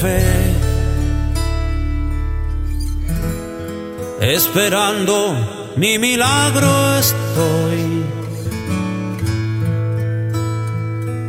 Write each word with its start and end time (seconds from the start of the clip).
fe, 0.00 0.22
esperando 4.20 5.14
mi 5.76 5.98
milagro 5.98 6.98
estoy. 6.98 8.04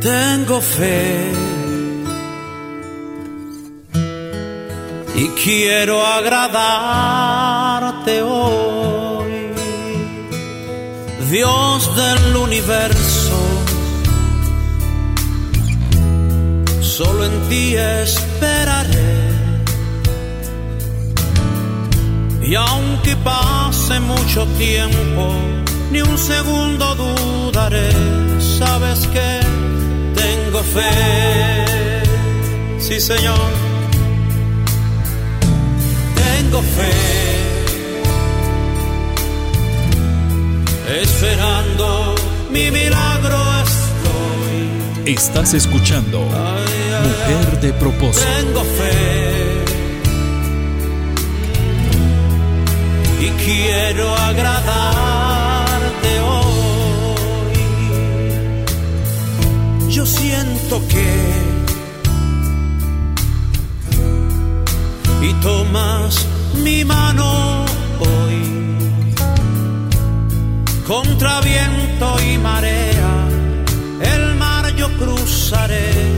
Tengo 0.00 0.60
fe 0.60 1.30
y 5.14 5.28
quiero 5.44 6.04
agradarte 6.04 7.02
hoy, 8.22 9.52
Dios 11.30 11.96
del 11.96 12.36
universo. 12.36 13.51
Solo 16.98 17.24
en 17.24 17.48
ti 17.48 17.74
esperaré. 17.74 19.14
Y 22.42 22.54
aunque 22.54 23.16
pase 23.16 23.98
mucho 23.98 24.44
tiempo, 24.58 25.32
ni 25.90 26.02
un 26.02 26.18
segundo 26.18 26.94
dudaré. 26.94 27.88
Sabes 28.58 29.06
que 29.06 29.40
tengo 30.20 30.60
fe. 30.62 32.04
Sí, 32.78 33.00
Señor. 33.00 33.48
Tengo 36.22 36.60
fe. 36.76 36.92
Esperando 41.00 42.14
mi 42.50 42.70
milagro 42.70 43.38
estoy. 43.64 45.14
Estás 45.14 45.54
escuchando 45.54 46.28
Mujer 47.04 47.60
de 47.60 47.72
propósito. 47.72 48.26
Tengo 48.36 48.62
fe. 48.78 49.64
Y 53.20 53.28
quiero 53.44 54.14
agradarte 54.16 56.10
hoy. 56.20 56.52
Yo 59.90 60.06
siento 60.06 60.82
que 60.88 61.52
y 65.22 65.32
tomas 65.34 66.26
mi 66.64 66.84
mano 66.84 67.64
hoy 68.00 68.42
contra 70.86 71.40
viento 71.40 72.16
y 72.28 72.38
marea 72.38 73.28
el 74.00 74.34
mar 74.34 74.74
yo 74.74 74.88
cruzaré 74.98 76.11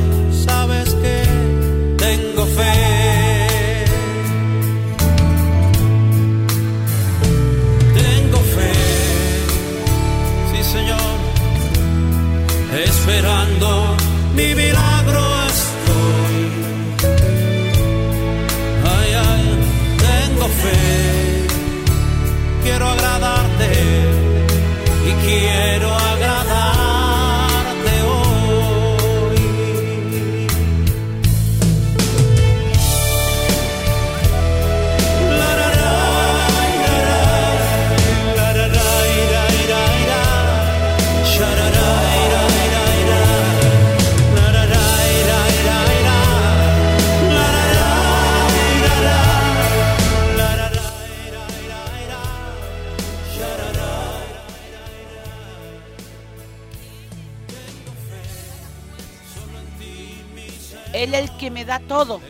da 61.65 61.81
todo 61.81 62.21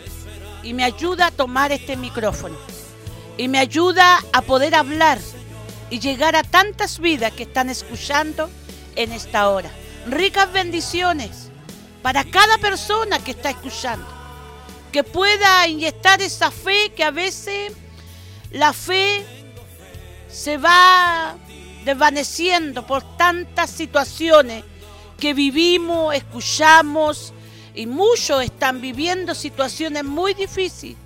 y 0.63 0.73
me 0.73 0.85
ayuda 0.85 1.27
a 1.27 1.31
tomar 1.31 1.73
este 1.73 1.97
micrófono 1.97 2.57
y 3.37 3.49
me 3.49 3.59
ayuda 3.59 4.21
a 4.33 4.43
poder 4.43 4.75
hablar 4.75 5.19
y 5.91 6.01
llegar 6.01 6.37
a 6.37 6.43
tantas 6.43 6.99
vidas 6.99 7.33
que 7.33 7.45
están 7.45 7.69
escuchando 7.69 8.49
en 8.97 9.13
esta 9.13 9.49
hora. 9.51 9.71
Ricas 10.07 10.53
bendiciones 10.53 11.51
para 12.03 12.25
cada 12.25 12.59
persona 12.59 13.19
que 13.19 13.33
está 13.33 13.51
escuchando, 13.51 14.07
que 14.93 15.05
pueda 15.05 15.67
inyectar 15.67 16.21
esa 16.23 16.51
fe 16.51 16.93
que 16.95 17.05
a 17.05 17.11
veces 17.11 17.73
la 18.51 18.73
fe 18.73 19.25
se 20.29 20.57
va 20.57 21.37
desvaneciendo 21.85 22.87
por 22.87 23.03
tantas 23.17 23.71
situaciones 23.71 24.65
que 25.19 25.35
vivimos, 25.35 26.15
escuchamos 26.15 27.33
y 27.75 27.87
muchos 27.87 28.43
están 28.45 28.81
viviendo 28.81 29.35
situaciones 29.35 30.05
muy 30.05 30.33
difíciles, 30.35 30.97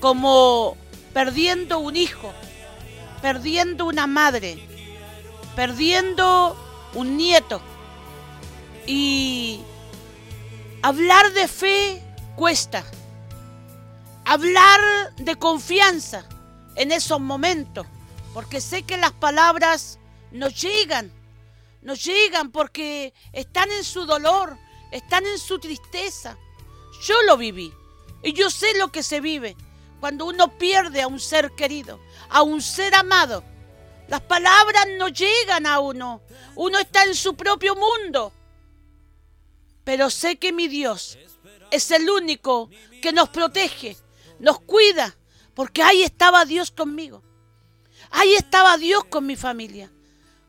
como 0.00 0.76
perdiendo 1.12 1.80
un 1.80 1.96
hijo, 1.96 2.32
perdiendo 3.20 3.86
una 3.86 4.06
madre, 4.06 4.58
perdiendo 5.56 6.56
un 6.94 7.16
nieto. 7.16 7.60
Y 8.86 9.60
hablar 10.82 11.32
de 11.32 11.48
fe 11.48 12.02
cuesta, 12.36 12.84
hablar 14.24 14.80
de 15.16 15.34
confianza 15.34 16.24
en 16.76 16.92
esos 16.92 17.20
momentos, 17.20 17.86
porque 18.32 18.60
sé 18.60 18.84
que 18.84 18.96
las 18.96 19.12
palabras 19.12 19.98
nos 20.30 20.60
llegan, 20.60 21.10
nos 21.82 22.04
llegan 22.04 22.52
porque 22.52 23.12
están 23.32 23.72
en 23.72 23.82
su 23.82 24.06
dolor, 24.06 24.56
están 24.90 25.26
en 25.26 25.38
su 25.38 25.58
tristeza. 25.58 26.36
Yo 27.02 27.22
lo 27.22 27.36
viví 27.36 27.72
y 28.22 28.32
yo 28.32 28.50
sé 28.50 28.76
lo 28.78 28.90
que 28.90 29.02
se 29.02 29.20
vive 29.20 29.56
cuando 30.00 30.26
uno 30.26 30.58
pierde 30.58 31.02
a 31.02 31.08
un 31.08 31.20
ser 31.20 31.52
querido, 31.52 32.00
a 32.28 32.42
un 32.42 32.62
ser 32.62 32.94
amado. 32.94 33.44
Las 34.08 34.22
palabras 34.22 34.86
no 34.96 35.08
llegan 35.08 35.66
a 35.66 35.80
uno, 35.80 36.22
uno 36.54 36.78
está 36.78 37.04
en 37.04 37.14
su 37.14 37.36
propio 37.36 37.74
mundo. 37.74 38.32
Pero 39.84 40.10
sé 40.10 40.36
que 40.36 40.52
mi 40.52 40.68
Dios 40.68 41.18
es 41.70 41.90
el 41.90 42.08
único 42.08 42.70
que 43.02 43.12
nos 43.12 43.28
protege, 43.28 43.96
nos 44.38 44.60
cuida, 44.60 45.16
porque 45.54 45.82
ahí 45.82 46.02
estaba 46.02 46.44
Dios 46.44 46.70
conmigo. 46.70 47.22
Ahí 48.10 48.34
estaba 48.34 48.78
Dios 48.78 49.04
con 49.04 49.26
mi 49.26 49.36
familia. 49.36 49.92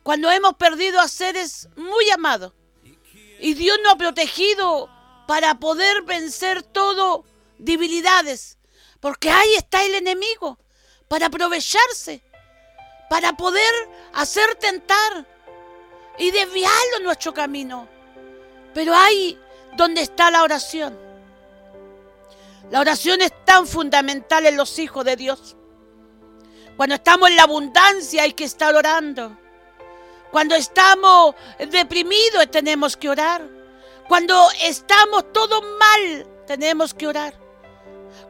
Cuando 0.04 0.32
hemos 0.32 0.56
perdido 0.56 1.00
a 1.00 1.08
seres 1.08 1.68
muy 1.76 2.10
amados. 2.10 2.54
Y 3.40 3.54
Dios 3.54 3.78
nos 3.84 3.94
ha 3.94 3.98
protegido 3.98 4.90
para 5.28 5.56
poder 5.56 6.02
vencer 6.04 6.64
todo 6.64 7.24
debilidades. 7.58 8.58
Porque 9.00 9.30
ahí 9.30 9.56
está 9.56 9.84
el 9.84 9.96
enemigo 9.96 10.60
para 11.08 11.28
aprovecharse, 11.28 12.22
para 13.10 13.34
poder 13.34 13.74
hacer 14.14 14.56
tentar 14.56 15.26
y 16.18 16.32
desviarlo 16.32 17.00
nuestro 17.04 17.34
camino. 17.34 17.88
Pero 18.74 18.94
ahí 18.94 19.40
donde 19.76 20.02
está 20.02 20.30
la 20.30 20.44
oración. 20.44 20.98
La 22.70 22.82
oración 22.82 23.22
es 23.22 23.34
tan 23.46 23.66
fundamental 23.66 24.46
en 24.46 24.58
los 24.58 24.78
hijos 24.78 25.06
de 25.06 25.16
Dios. 25.16 25.56
Cuando 26.76 26.96
estamos 26.96 27.30
en 27.30 27.36
la 27.36 27.44
abundancia 27.44 28.24
hay 28.24 28.34
que 28.34 28.44
estar 28.44 28.76
orando. 28.76 29.38
Cuando 30.32 30.56
estamos 30.56 31.36
deprimidos 31.72 32.52
tenemos 32.52 32.96
que 32.96 33.10
orar. 33.10 33.48
Cuando 34.08 34.48
estamos 34.64 35.32
todos 35.34 35.64
mal 35.80 36.28
tenemos 36.46 36.94
que 36.94 37.08
orar. 37.08 37.34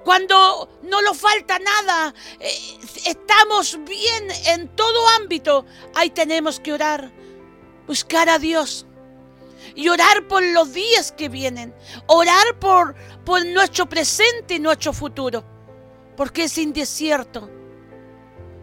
Cuando 0.03 0.79
no 0.83 1.01
nos 1.01 1.17
falta 1.17 1.59
nada, 1.59 2.13
eh, 2.39 2.77
estamos 3.05 3.77
bien 3.85 4.27
en 4.47 4.67
todo 4.75 5.07
ámbito, 5.09 5.65
ahí 5.95 6.09
tenemos 6.09 6.59
que 6.59 6.73
orar. 6.73 7.11
Buscar 7.87 8.29
a 8.29 8.39
Dios. 8.39 8.85
Y 9.75 9.89
orar 9.89 10.27
por 10.27 10.43
los 10.43 10.73
días 10.73 11.11
que 11.11 11.27
vienen. 11.29 11.73
Orar 12.07 12.59
por, 12.59 12.95
por 13.25 13.45
nuestro 13.45 13.87
presente 13.87 14.55
y 14.55 14.59
nuestro 14.59 14.93
futuro. 14.93 15.43
Porque 16.15 16.45
es 16.45 16.57
indesierto. 16.57 17.49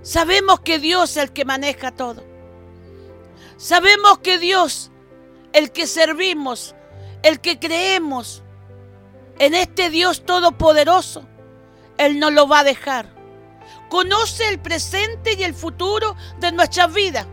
Sabemos 0.02 0.60
que 0.60 0.78
Dios 0.78 1.10
es 1.12 1.16
el 1.16 1.32
que 1.32 1.44
maneja 1.44 1.90
todo. 1.92 2.35
Sabemos 3.56 4.18
que 4.18 4.38
Dios, 4.38 4.90
el 5.52 5.72
que 5.72 5.86
servimos, 5.86 6.74
el 7.22 7.40
que 7.40 7.58
creemos, 7.58 8.42
en 9.38 9.54
este 9.54 9.90
Dios 9.90 10.24
todopoderoso, 10.24 11.26
Él 11.98 12.18
no 12.18 12.30
lo 12.30 12.48
va 12.48 12.60
a 12.60 12.64
dejar. 12.64 13.14
Conoce 13.88 14.48
el 14.48 14.58
presente 14.58 15.34
y 15.38 15.42
el 15.42 15.54
futuro 15.54 16.16
de 16.38 16.52
nuestras 16.52 16.92
vidas. 16.92 17.26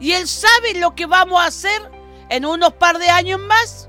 Y 0.00 0.12
Él 0.12 0.28
sabe 0.28 0.74
lo 0.74 0.94
que 0.94 1.06
vamos 1.06 1.40
a 1.40 1.46
hacer 1.46 1.90
en 2.28 2.44
unos 2.44 2.72
par 2.74 2.98
de 2.98 3.10
años 3.10 3.40
más. 3.40 3.88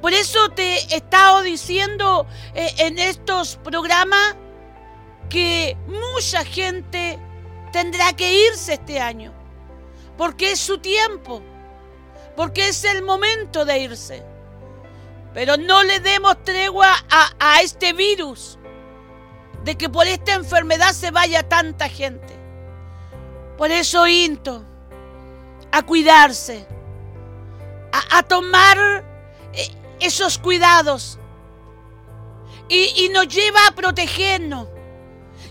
Por 0.00 0.12
eso 0.12 0.50
te 0.50 0.76
he 0.76 0.96
estado 0.96 1.42
diciendo 1.42 2.26
eh, 2.54 2.72
en 2.78 2.98
estos 2.98 3.56
programas 3.56 4.36
que 5.28 5.76
mucha 5.86 6.44
gente 6.44 7.18
tendrá 7.72 8.12
que 8.14 8.46
irse 8.46 8.74
este 8.74 9.00
año. 9.00 9.37
Porque 10.18 10.52
es 10.52 10.60
su 10.60 10.76
tiempo. 10.78 11.40
Porque 12.36 12.68
es 12.68 12.84
el 12.84 13.02
momento 13.02 13.64
de 13.64 13.78
irse. 13.78 14.22
Pero 15.32 15.56
no 15.56 15.82
le 15.82 16.00
demos 16.00 16.44
tregua 16.44 16.92
a, 17.08 17.30
a 17.38 17.62
este 17.62 17.94
virus 17.94 18.58
de 19.64 19.76
que 19.76 19.88
por 19.88 20.06
esta 20.06 20.34
enfermedad 20.34 20.92
se 20.92 21.10
vaya 21.10 21.48
tanta 21.48 21.88
gente. 21.88 22.34
Por 23.56 23.70
eso 23.70 24.06
insto 24.06 24.64
a 25.72 25.82
cuidarse, 25.82 26.66
a, 27.92 28.18
a 28.18 28.22
tomar 28.22 29.04
eh, 29.52 29.70
esos 30.00 30.38
cuidados 30.38 31.18
y, 32.68 33.04
y 33.04 33.08
nos 33.10 33.28
lleva 33.28 33.66
a 33.66 33.74
protegernos. 33.74 34.68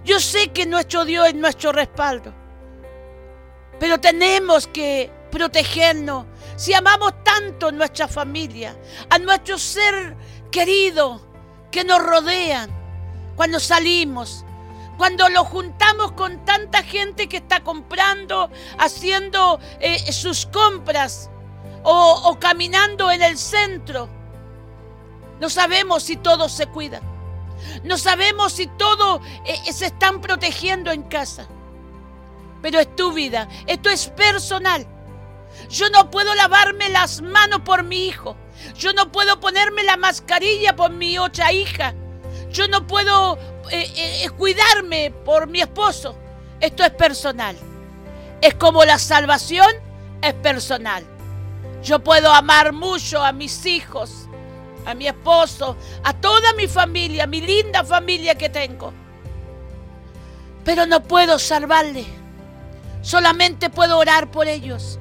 Yo 0.04 0.20
sé 0.20 0.50
que 0.50 0.66
nuestro 0.66 1.06
Dios 1.06 1.28
es 1.28 1.36
nuestro 1.36 1.72
respaldo, 1.72 2.34
pero 3.80 4.00
tenemos 4.00 4.68
que 4.68 5.12
protegernos. 5.32 6.26
Si 6.56 6.74
amamos 6.74 7.14
tanto 7.24 7.68
a 7.68 7.72
nuestra 7.72 8.08
familia, 8.08 8.76
a 9.10 9.20
nuestro 9.20 9.58
ser 9.58 10.16
querido 10.52 11.22
que 11.72 11.84
nos 11.84 12.04
rodean, 12.04 12.72
cuando 13.36 13.60
salimos, 13.60 14.44
cuando 14.98 15.30
lo 15.30 15.46
juntamos 15.46 16.14
con 16.14 16.44
tanta 16.44 16.82
gente 16.82 17.30
que 17.30 17.38
está 17.38 17.64
comprando, 17.64 18.50
haciendo 18.80 19.60
eh, 19.80 20.12
sus 20.12 20.48
compras 20.48 21.30
o, 21.84 22.38
caminando 22.40 23.12
en 23.12 23.22
el 23.22 23.38
centro. 23.38 24.10
No 25.40 25.50
sabemos 25.50 26.04
si 26.04 26.18
todos 26.18 26.52
se 26.52 26.66
cuidan. 26.66 27.04
No 27.84 27.98
sabemos 27.98 28.54
si 28.54 28.68
todos 28.68 29.22
eh, 29.46 29.72
se 29.72 29.88
están 29.88 30.20
protegiendo 30.20 30.92
en 30.92 31.04
casa. 31.04 31.48
Pero 32.68 32.82
es 32.82 32.96
tu 32.98 33.14
vida, 33.14 33.48
esto 33.66 33.90
es 33.90 34.08
personal. 34.08 34.86
Yo 35.70 35.90
no 35.90 36.12
puedo 36.12 36.36
lavarme 36.36 36.90
las 36.90 37.22
manos 37.22 37.62
por 37.62 37.84
mi 37.84 38.08
hijo. 38.08 38.36
Yo 38.76 38.92
no 38.92 39.10
puedo 39.10 39.40
ponerme 39.40 39.84
la 39.84 39.96
mascarilla 39.96 40.76
por 40.76 40.92
mi 40.92 41.18
otra 41.18 41.54
hija. 41.54 41.94
Yo 42.52 42.68
no 42.68 42.86
puedo 42.86 43.38
eh, 43.72 43.90
eh, 43.96 44.30
cuidarme 44.32 45.12
por 45.24 45.48
mi 45.48 45.62
esposo. 45.62 46.18
Esto 46.60 46.84
es 46.84 46.92
personal. 46.92 47.56
Es 48.42 48.56
como 48.56 48.84
la 48.84 49.00
salvación 49.00 49.70
es 50.22 50.34
personal. 50.34 51.06
Yo 51.82 52.00
puedo 52.00 52.34
amar 52.34 52.74
mucho 52.74 53.24
a 53.24 53.32
mis 53.32 53.66
hijos, 53.66 54.28
a 54.86 54.94
mi 54.94 55.08
esposo, 55.08 55.78
a 56.04 56.12
toda 56.12 56.52
mi 56.52 56.68
familia, 56.68 57.28
mi 57.28 57.40
linda 57.40 57.86
familia 57.86 58.36
que 58.36 58.50
tengo. 58.50 58.92
Pero 60.66 60.86
no 60.86 61.02
puedo 61.02 61.40
salvarle. 61.40 62.17
Solamente 63.02 63.70
puedo 63.70 63.98
orar 63.98 64.30
por 64.32 64.48
ellos. 64.48 65.00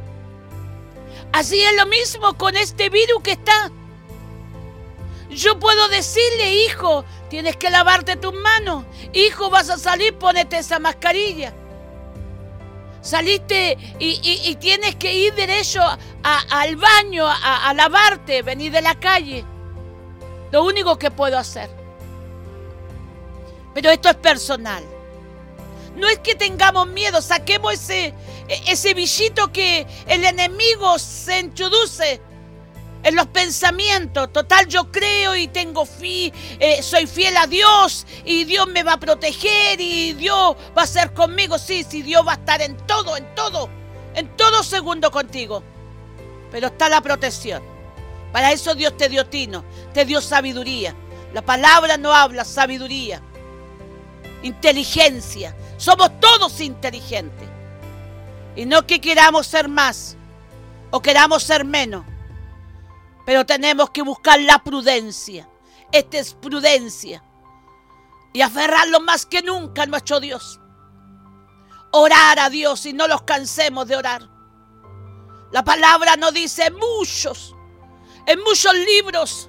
Así 1.33 1.61
es 1.63 1.77
lo 1.77 1.87
mismo 1.87 2.35
con 2.39 2.57
este 2.57 2.89
virus 2.89 3.23
que 3.23 3.33
está. 3.33 3.71
Yo 5.29 5.59
puedo 5.59 5.89
decirle, 5.89 6.65
hijo, 6.65 7.05
tienes 7.29 7.57
que 7.57 7.69
lavarte 7.69 8.17
tus 8.17 8.33
manos. 8.33 8.85
Hijo, 9.13 9.51
vas 9.51 9.69
a 9.71 9.77
salir, 9.77 10.17
ponete 10.17 10.59
esa 10.59 10.79
mascarilla. 10.79 11.53
Saliste 13.03 13.77
y, 13.99 14.21
y- 14.45 14.55
tienes 14.57 14.97
que 14.97 15.13
ir 15.15 15.35
derecho 15.35 15.81
al 16.23 16.77
baño 16.77 17.27
a 17.27 17.73
lavarte, 17.75 18.43
venir 18.43 18.73
de 18.73 18.83
la 18.83 18.95
calle. 18.95 19.45
Lo 20.53 20.65
único 20.65 20.97
que 20.99 21.11
puedo 21.11 21.39
hacer. 21.39 21.69
Pero 23.75 23.91
esto 23.91 24.09
es 24.09 24.17
personal. 24.17 24.83
No 25.97 26.09
es 26.09 26.19
que 26.19 26.35
tengamos 26.35 26.87
miedo, 26.89 27.23
saquemos 27.23 27.73
ese, 27.73 28.15
ese 28.67 28.95
que 29.53 29.87
el 30.07 30.25
enemigo 30.25 30.99
se 30.99 31.41
introduce 31.41 32.21
en 33.03 33.15
los 33.15 33.27
pensamientos. 33.29 34.33
Total, 34.33 34.67
yo 34.67 34.91
creo 34.91 35.37
y 35.37 35.49
tengo 35.49 35.87
fe, 35.87 36.33
eh, 36.59 36.83
soy 36.83 37.07
fiel 37.07 37.37
a 37.37 37.47
Dios 37.47 38.07
y 38.25 38.45
Dios 38.45 38.67
me 38.67 38.83
va 38.83 38.95
a 38.95 39.01
proteger 39.01 39.81
y 39.81 40.13
Dios 40.13 40.57
va 40.77 40.83
a 40.83 40.87
ser 40.87 41.15
conmigo. 41.15 41.59
Sí, 41.59 41.87
sí, 41.89 42.03
Dios 42.03 42.27
va 42.27 42.33
a 42.33 42.37
estar 42.37 42.61
en 42.61 42.77
todo, 42.87 43.17
en 43.17 43.35
todo, 43.35 43.71
en 44.15 44.37
todo 44.37 44.63
segundo 44.63 45.11
contigo. 45.11 45.63
Pero 46.51 46.67
está 46.69 46.89
la 46.89 47.01
protección. 47.01 47.63
Para 48.33 48.53
eso 48.53 48.75
Dios 48.75 48.97
te 48.97 49.09
dio 49.09 49.27
tino, 49.27 49.65
te 49.95 50.05
dio 50.05 50.21
sabiduría. 50.21 50.95
La 51.33 51.43
palabra 51.43 51.97
no 51.97 52.13
habla 52.13 52.45
sabiduría, 52.45 53.23
inteligencia. 54.43 55.57
Somos 55.77 56.11
todos 56.21 56.61
inteligentes. 56.61 57.49
Y 58.55 58.65
no 58.65 58.87
que 58.87 59.01
queramos 59.01 59.47
ser 59.47 59.69
más 59.69 60.17
o 60.91 61.01
queramos 61.01 61.43
ser 61.43 61.65
menos. 61.65 62.05
Pero 63.27 63.45
tenemos 63.45 63.91
que 63.91 64.03
buscar 64.03 64.41
la 64.41 64.63
prudencia. 64.63 65.49
Esta 65.93 66.19
es 66.19 66.35
prudencia. 66.35 67.23
Y 68.33 68.41
aferrarlo 68.41 69.01
más 69.01 69.27
que 69.27 69.43
nunca 69.43 69.83
a 69.83 69.87
nuestro 69.87 70.21
Dios. 70.21 70.61
Orar 71.93 72.39
a 72.39 72.51
Dios 72.51 72.87
y 72.87 72.93
no 72.93 73.07
los 73.09 73.23
cansemos 73.23 73.87
de 73.89 73.97
orar. 73.97 74.37
La 75.53 75.65
palabra 75.65 76.17
nos 76.17 76.35
dice 76.35 76.71
muchos, 76.71 77.55
en 78.27 78.43
muchos 78.43 78.75
libros, 78.75 79.49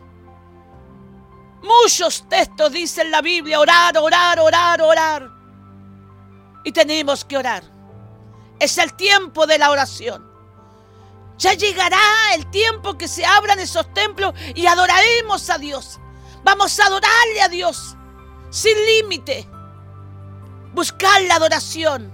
muchos 1.64 2.28
textos 2.30 2.72
dicen 2.72 3.10
la 3.10 3.22
Biblia, 3.22 3.60
orar, 3.60 3.98
orar, 3.98 4.40
orar, 4.40 4.82
orar. 4.82 5.37
Y 6.64 6.72
tenemos 6.72 7.24
que 7.26 7.38
orar. 7.38 7.64
Es 8.60 8.78
el 8.78 8.94
tiempo 8.94 9.46
de 9.48 9.58
la 9.58 9.70
oración. 9.72 10.26
Ya 11.38 11.54
llegará 11.54 12.00
el 12.36 12.50
tiempo 12.50 12.98
que 12.98 13.08
se 13.08 13.26
abran 13.26 13.60
esos 13.60 13.94
templos 13.94 14.34
y 14.56 14.66
adoraremos 14.66 15.50
a 15.50 15.58
Dios. 15.58 16.00
Vamos 16.44 16.80
a 16.80 16.86
adorarle 16.88 17.42
a 17.44 17.50
Dios 17.50 17.96
sin 18.50 18.76
límite. 18.86 19.48
Buscar 20.74 21.22
la 21.24 21.36
adoración. 21.36 22.12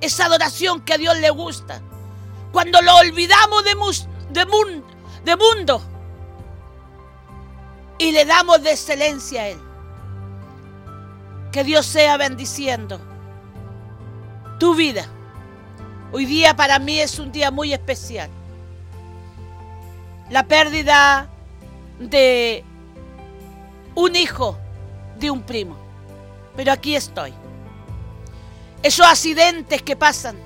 Esa 0.00 0.26
adoración 0.26 0.80
que 0.82 0.94
a 0.94 0.98
Dios 0.98 1.18
le 1.18 1.30
gusta. 1.30 1.82
Cuando 2.52 2.80
lo 2.80 2.94
olvidamos 2.96 3.64
de, 3.64 3.74
mus- 3.74 4.06
de 4.30 4.46
mun- 4.46 4.84
de 5.24 5.36
mundo 5.36 5.82
y 7.98 8.12
le 8.12 8.24
damos 8.24 8.62
de 8.62 8.70
excelencia 8.72 9.42
a 9.42 9.48
Él. 9.48 9.58
Que 11.50 11.64
Dios 11.64 11.84
sea 11.86 12.16
bendiciendo 12.16 13.00
tu 14.58 14.74
vida. 14.74 15.06
Hoy 16.12 16.26
día 16.26 16.56
para 16.56 16.78
mí 16.78 16.98
es 16.98 17.18
un 17.18 17.30
día 17.32 17.50
muy 17.50 17.72
especial. 17.72 18.30
La 20.30 20.44
pérdida 20.44 21.28
de 21.98 22.64
un 23.94 24.16
hijo 24.16 24.58
de 25.18 25.30
un 25.30 25.42
primo. 25.42 25.76
Pero 26.56 26.72
aquí 26.72 26.96
estoy. 26.96 27.32
Esos 28.82 29.06
accidentes 29.06 29.82
que 29.82 29.96
pasan. 29.96 30.36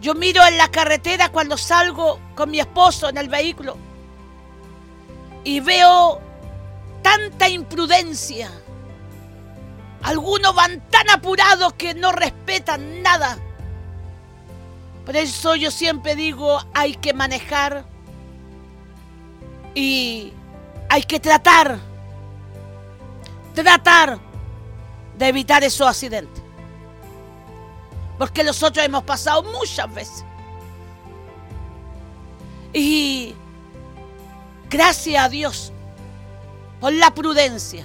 Yo 0.00 0.14
miro 0.14 0.44
en 0.46 0.56
la 0.56 0.68
carretera 0.68 1.30
cuando 1.30 1.56
salgo 1.56 2.20
con 2.34 2.50
mi 2.50 2.60
esposo 2.60 3.08
en 3.08 3.16
el 3.16 3.28
vehículo 3.28 3.76
y 5.42 5.60
veo 5.60 6.20
tanta 7.02 7.48
imprudencia. 7.48 8.50
Algunos 10.02 10.54
van 10.54 10.80
tan 10.90 11.10
apurados 11.10 11.72
que 11.74 11.94
no 11.94 12.12
respetan 12.12 13.02
nada. 13.02 13.38
Por 15.04 15.16
eso 15.16 15.56
yo 15.56 15.70
siempre 15.70 16.14
digo, 16.14 16.60
hay 16.74 16.94
que 16.94 17.14
manejar 17.14 17.84
y 19.74 20.32
hay 20.88 21.02
que 21.02 21.18
tratar, 21.18 21.78
tratar 23.54 24.18
de 25.16 25.28
evitar 25.28 25.64
esos 25.64 25.86
accidentes. 25.86 26.42
Porque 28.18 28.44
nosotros 28.44 28.84
hemos 28.84 29.04
pasado 29.04 29.42
muchas 29.42 29.92
veces. 29.94 30.24
Y 32.72 33.34
gracias 34.68 35.24
a 35.24 35.28
Dios 35.28 35.72
por 36.80 36.92
la 36.92 37.12
prudencia 37.14 37.84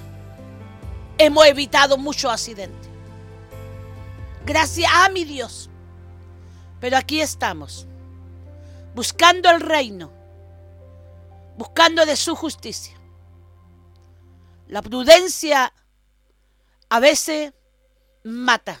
hemos 1.18 1.46
evitado 1.46 1.96
muchos 1.96 2.30
accidentes. 2.30 2.90
Gracias 4.44 4.90
a 4.92 5.08
mi 5.08 5.24
Dios. 5.24 5.70
Pero 6.80 6.98
aquí 6.98 7.20
estamos, 7.20 7.86
buscando 8.94 9.50
el 9.50 9.60
reino, 9.60 10.10
buscando 11.56 12.04
de 12.04 12.14
su 12.14 12.36
justicia. 12.36 12.94
La 14.68 14.82
prudencia 14.82 15.72
a 16.90 17.00
veces 17.00 17.54
mata, 18.22 18.80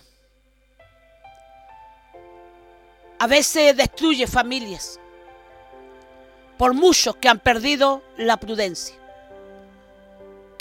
a 3.18 3.26
veces 3.26 3.76
destruye 3.76 4.26
familias, 4.26 5.00
por 6.58 6.74
muchos 6.74 7.16
que 7.16 7.28
han 7.28 7.38
perdido 7.38 8.02
la 8.16 8.36
prudencia. 8.36 9.03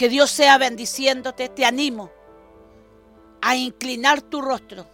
Que 0.04 0.10
Dios 0.10 0.32
sea 0.32 0.58
bendiciéndote. 0.58 1.48
Te 1.48 1.64
animo 1.64 2.12
a 3.42 3.56
inclinar 3.56 4.22
tu 4.22 4.42
rostro 4.42 4.86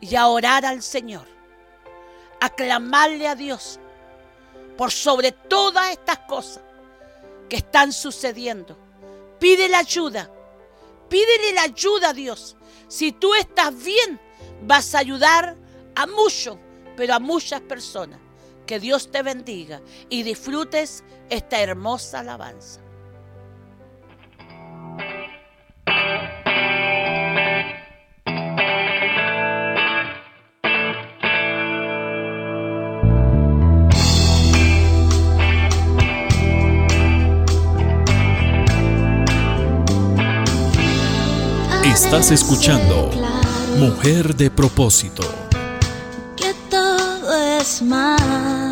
y 0.00 0.16
a 0.16 0.28
orar 0.28 0.64
al 0.64 0.82
Señor. 0.82 1.28
A 2.40 2.48
clamarle 2.48 3.28
a 3.28 3.34
Dios 3.34 3.78
por 4.78 4.92
sobre 4.92 5.32
todas 5.32 5.90
estas 5.90 6.20
cosas 6.20 6.62
que 7.50 7.56
están 7.56 7.92
sucediendo. 7.92 8.78
Pide 9.38 9.68
la 9.68 9.80
ayuda. 9.80 10.30
Pídele 11.10 11.52
la 11.52 11.64
ayuda 11.64 12.08
a 12.08 12.14
Dios. 12.14 12.56
Si 12.88 13.12
tú 13.12 13.34
estás 13.34 13.76
bien, 13.76 14.18
vas 14.62 14.94
a 14.94 15.00
ayudar 15.00 15.54
a 15.96 16.06
muchos, 16.06 16.56
pero 16.96 17.12
a 17.12 17.18
muchas 17.18 17.60
personas. 17.60 18.20
Que 18.64 18.80
Dios 18.80 19.10
te 19.10 19.22
bendiga 19.22 19.82
y 20.08 20.22
disfrutes 20.22 21.04
esta 21.28 21.60
hermosa 21.60 22.20
alabanza. 22.20 22.83
Estás 41.94 42.32
escuchando 42.32 43.08
Mujer 43.78 44.34
de 44.34 44.50
Propósito. 44.50 45.22
Que 46.36 46.52
todo 46.68 47.32
es 47.60 47.82
más. 47.82 48.63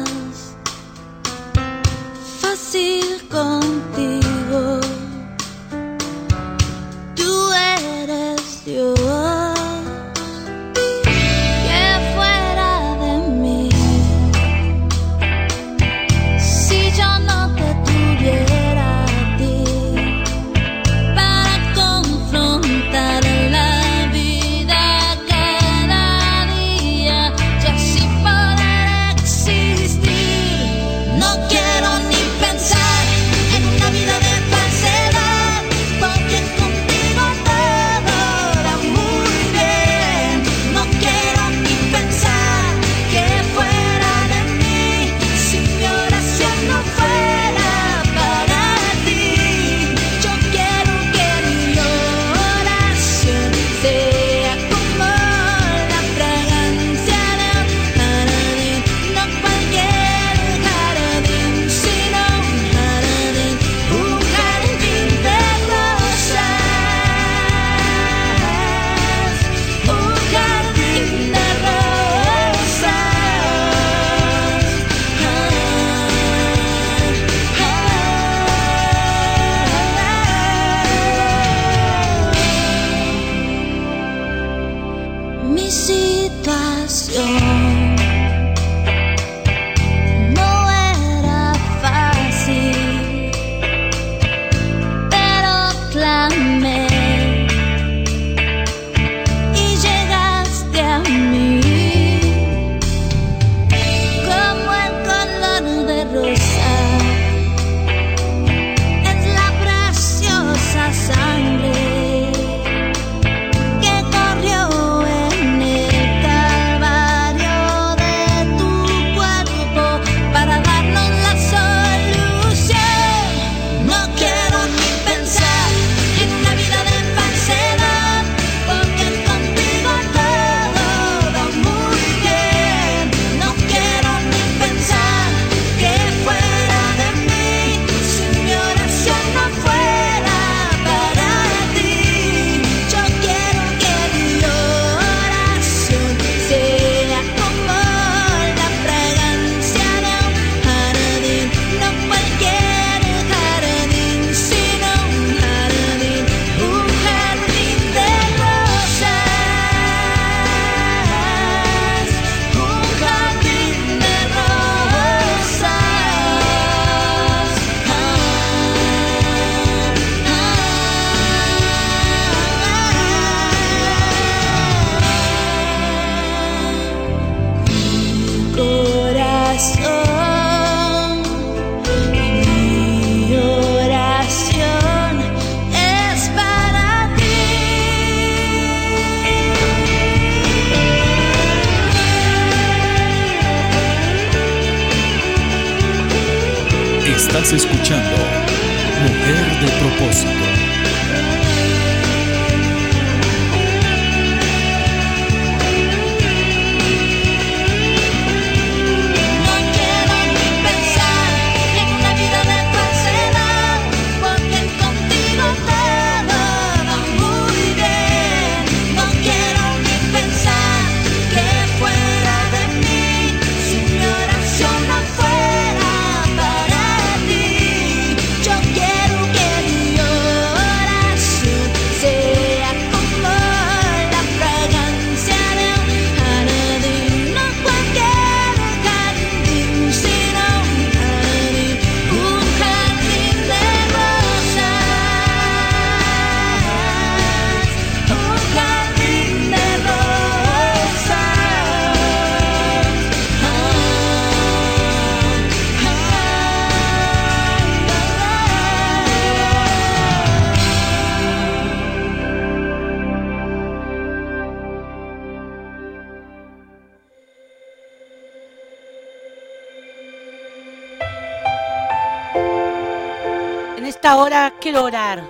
Hora 274.17 274.55
quiero 274.61 274.85
orar 274.85 275.23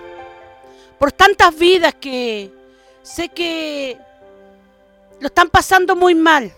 por 0.99 1.13
tantas 1.13 1.57
vidas 1.57 1.95
que 1.95 2.53
sé 3.03 3.29
que 3.29 3.99
lo 5.21 5.27
están 5.27 5.51
pasando 5.51 5.97
muy 5.97 6.15
mal. 6.15 6.53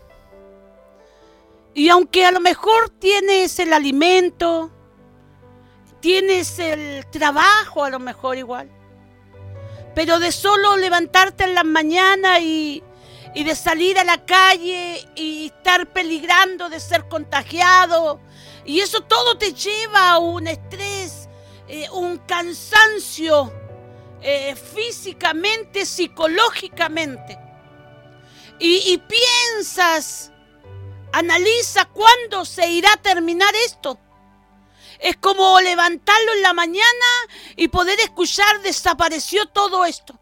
Y 1.74 1.88
aunque 1.88 2.24
a 2.24 2.30
lo 2.30 2.40
mejor 2.40 2.90
tienes 2.90 3.58
el 3.58 3.72
alimento, 3.72 4.70
tienes 6.00 6.58
el 6.58 7.06
trabajo 7.10 7.84
a 7.84 7.90
lo 7.90 7.98
mejor 7.98 8.36
igual, 8.36 8.70
pero 9.94 10.18
de 10.18 10.30
solo 10.30 10.76
levantarte 10.76 11.44
en 11.44 11.54
la 11.54 11.64
mañana 11.64 12.38
y, 12.38 12.82
y 13.34 13.44
de 13.44 13.54
salir 13.56 13.98
a 13.98 14.04
la 14.04 14.24
calle 14.24 15.08
y 15.16 15.46
estar 15.46 15.92
peligrando 15.92 16.68
de 16.68 16.78
ser 16.78 17.08
contagiado, 17.08 18.20
y 18.64 18.80
eso 18.80 19.00
todo 19.00 19.36
te 19.36 19.52
lleva 19.52 20.10
a 20.10 20.18
un 20.18 20.46
estrés, 20.46 21.23
eh, 21.68 21.88
un 21.90 22.18
cansancio 22.18 23.52
eh, 24.20 24.54
físicamente, 24.56 25.86
psicológicamente. 25.86 27.38
Y, 28.58 28.92
y 28.92 28.98
piensas, 28.98 30.32
analiza 31.12 31.86
cuándo 31.86 32.44
se 32.44 32.68
irá 32.68 32.92
a 32.92 33.02
terminar 33.02 33.54
esto. 33.66 33.98
Es 34.98 35.16
como 35.16 35.60
levantarlo 35.60 36.32
en 36.32 36.42
la 36.42 36.52
mañana 36.52 37.06
y 37.56 37.68
poder 37.68 37.98
escuchar 38.00 38.62
desapareció 38.62 39.46
todo 39.46 39.84
esto. 39.84 40.18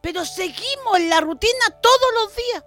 Pero 0.00 0.24
seguimos 0.24 0.96
en 0.96 1.08
la 1.08 1.20
rutina 1.20 1.70
todos 1.82 2.14
los 2.14 2.36
días. 2.36 2.64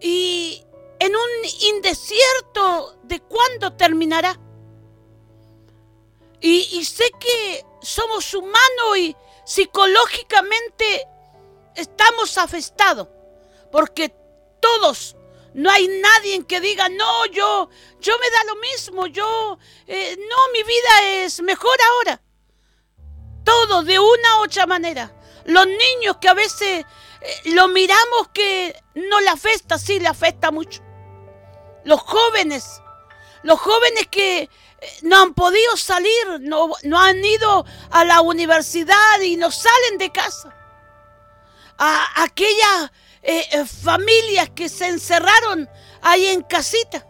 Y 0.00 0.64
en 0.98 1.16
un 1.16 1.74
indesierto 1.74 2.98
de 3.02 3.20
cuándo 3.20 3.72
terminará. 3.72 4.38
Y, 6.46 6.84
sé 6.84 7.10
que 7.18 7.64
somos 7.80 8.34
humanos 8.34 8.98
y 8.98 9.16
psicológicamente 9.46 11.08
estamos 11.74 12.36
afectados. 12.36 13.08
Porque 13.72 14.14
todos 14.60 15.16
no 15.54 15.70
hay 15.70 15.88
nadie 15.88 16.44
que 16.44 16.60
diga, 16.60 16.90
no, 16.90 17.24
yo, 17.26 17.70
yo 17.98 18.18
me 18.18 18.28
da 18.28 18.44
lo 18.44 18.56
mismo, 18.56 19.06
yo, 19.06 19.58
eh, 19.86 20.18
no, 20.18 20.36
mi 20.52 20.62
vida 20.64 21.24
es 21.24 21.40
mejor 21.40 21.78
ahora. 21.80 22.20
Todo 23.42 23.82
de 23.82 23.98
una 23.98 24.40
u 24.40 24.44
otra 24.44 24.66
manera. 24.66 25.18
Los 25.46 25.66
niños 25.66 26.18
que 26.20 26.28
a 26.28 26.34
veces 26.34 26.84
eh, 27.22 27.40
lo 27.54 27.68
miramos 27.68 28.28
que 28.34 28.78
no 28.94 29.18
le 29.22 29.30
afecta, 29.30 29.78
sí 29.78 29.98
le 29.98 30.08
afecta 30.08 30.50
mucho. 30.50 30.82
Los 31.84 32.02
jóvenes, 32.02 32.82
los 33.42 33.58
jóvenes 33.58 34.08
que 34.08 34.50
no 35.02 35.22
han 35.22 35.34
podido 35.34 35.76
salir, 35.76 36.40
no, 36.40 36.70
no 36.84 37.00
han 37.00 37.24
ido 37.24 37.64
a 37.90 38.04
la 38.04 38.20
universidad 38.20 39.20
y 39.22 39.36
no 39.36 39.50
salen 39.50 39.98
de 39.98 40.10
casa. 40.10 40.54
A 41.78 42.22
aquellas 42.22 42.90
eh, 43.22 43.46
eh, 43.52 43.64
familias 43.66 44.50
que 44.50 44.68
se 44.68 44.86
encerraron 44.88 45.68
ahí 46.02 46.26
en 46.26 46.42
casita. 46.42 47.06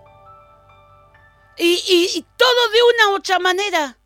Y, 1.56 1.74
y- 1.88 2.18
y 2.18 2.26
todo 2.36 2.68
de 2.70 2.78
una 2.94 3.10
u 3.12 3.16
otra 3.18 3.38
manera. 3.38 3.98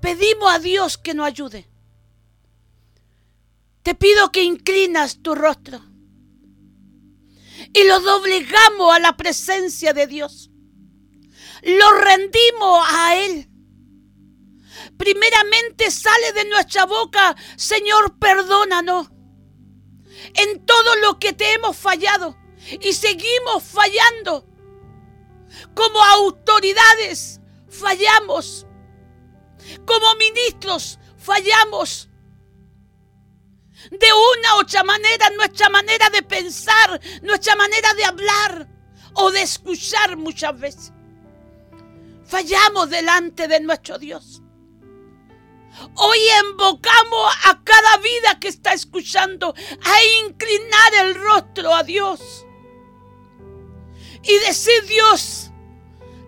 Pedimos 0.00 0.52
a 0.52 0.58
Dios 0.58 0.96
que 0.98 1.14
nos 1.14 1.26
ayude. 1.26 1.68
Te 3.82 3.94
pido 3.94 4.30
que 4.32 4.42
inclinas 4.42 5.22
tu 5.22 5.34
rostro 5.34 5.80
y 7.72 7.84
lo 7.84 8.00
doblegamos 8.00 8.94
a 8.94 8.98
la 8.98 9.16
presencia 9.16 9.92
de 9.92 10.06
Dios. 10.06 10.50
Lo 11.66 11.92
rendimos 11.94 12.86
a 12.88 13.16
Él. 13.16 13.50
Primeramente 14.96 15.90
sale 15.90 16.32
de 16.32 16.44
nuestra 16.44 16.86
boca, 16.86 17.34
Señor, 17.56 18.20
perdónanos 18.20 19.10
en 20.34 20.64
todo 20.64 20.94
lo 20.96 21.18
que 21.18 21.32
te 21.32 21.54
hemos 21.54 21.76
fallado 21.76 22.36
y 22.80 22.92
seguimos 22.92 23.64
fallando. 23.64 24.46
Como 25.74 26.00
autoridades 26.04 27.40
fallamos. 27.68 28.64
Como 29.84 30.14
ministros 30.14 31.00
fallamos. 31.18 32.08
De 33.90 34.06
una 34.12 34.54
u 34.54 34.60
otra 34.60 34.84
manera, 34.84 35.30
nuestra 35.30 35.68
manera 35.68 36.10
de 36.10 36.22
pensar, 36.22 37.00
nuestra 37.22 37.56
manera 37.56 37.92
de 37.94 38.04
hablar 38.04 38.68
o 39.14 39.32
de 39.32 39.42
escuchar 39.42 40.16
muchas 40.16 40.58
veces. 40.60 40.92
Fallamos 42.26 42.90
delante 42.90 43.48
de 43.48 43.60
nuestro 43.60 43.98
Dios. 43.98 44.42
Hoy 45.94 46.18
invocamos 46.50 47.34
a 47.44 47.62
cada 47.62 47.98
vida 47.98 48.40
que 48.40 48.48
está 48.48 48.72
escuchando 48.72 49.54
a 49.54 50.04
inclinar 50.24 50.94
el 51.02 51.14
rostro 51.14 51.74
a 51.74 51.82
Dios 51.82 52.46
y 54.22 54.38
decir 54.40 54.84
Dios, 54.86 55.50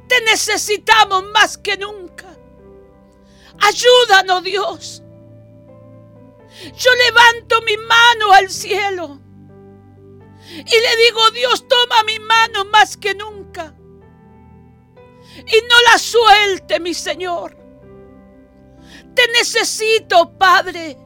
te 0.07 0.21
necesitamos 0.23 1.25
más 1.33 1.59
que 1.59 1.77
nunca. 1.77 2.27
Ayúdanos 3.61 4.45
Dios. 4.45 5.03
Yo 6.77 6.91
levanto 7.07 7.63
mi 7.63 7.77
mano 7.77 8.33
al 8.33 8.51
cielo 8.51 9.21
y 10.51 10.63
le 10.63 10.97
digo, 11.05 11.31
Dios, 11.33 11.67
toma 11.69 12.03
mi 12.05 12.19
mano 12.21 12.65
más 12.67 12.97
que 12.97 13.15
nunca. 13.15 13.38
Y 15.47 15.61
no 15.63 15.93
la 15.93 15.99
suelte, 15.99 16.81
mi 16.81 16.95
Señor. 16.95 17.57
Te 19.15 19.27
necesito, 19.29 20.37
Padre. 20.39 20.97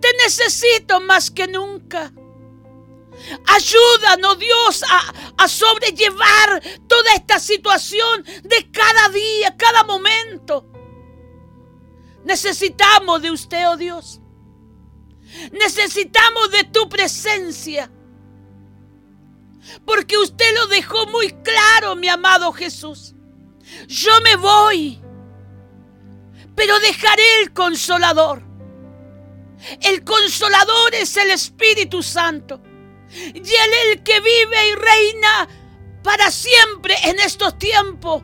Te 0.00 0.08
necesito 0.24 1.00
más 1.00 1.30
que 1.30 1.46
nunca. 1.46 2.12
Ayúdanos, 3.46 4.38
Dios, 4.38 4.82
a, 4.88 5.44
a 5.44 5.48
sobrellevar 5.48 6.62
toda 6.88 7.14
esta 7.14 7.38
situación 7.38 8.24
de 8.42 8.70
cada 8.70 9.08
día, 9.10 9.56
cada 9.56 9.84
momento. 9.84 10.66
Necesitamos 12.24 13.22
de 13.22 13.30
usted, 13.30 13.68
oh 13.68 13.76
Dios. 13.76 14.20
Necesitamos 15.52 16.50
de 16.50 16.64
tu 16.64 16.88
presencia. 16.88 17.90
Porque 19.84 20.18
usted 20.18 20.54
lo 20.54 20.66
dejó 20.66 21.06
muy 21.06 21.30
claro, 21.42 21.96
mi 21.96 22.08
amado 22.08 22.52
Jesús. 22.52 23.14
Yo 23.86 24.12
me 24.22 24.36
voy, 24.36 25.00
pero 26.54 26.78
dejaré 26.80 27.42
el 27.42 27.52
consolador. 27.52 28.42
El 29.80 30.02
consolador 30.04 30.94
es 30.94 31.16
el 31.16 31.30
Espíritu 31.30 32.02
Santo. 32.02 32.60
Y 33.12 33.38
Él 33.38 33.70
el 33.90 34.02
que 34.02 34.20
vive 34.20 34.68
y 34.68 34.74
reina 34.74 35.48
para 36.02 36.30
siempre 36.30 36.94
en 37.04 37.20
estos 37.20 37.58
tiempos. 37.58 38.22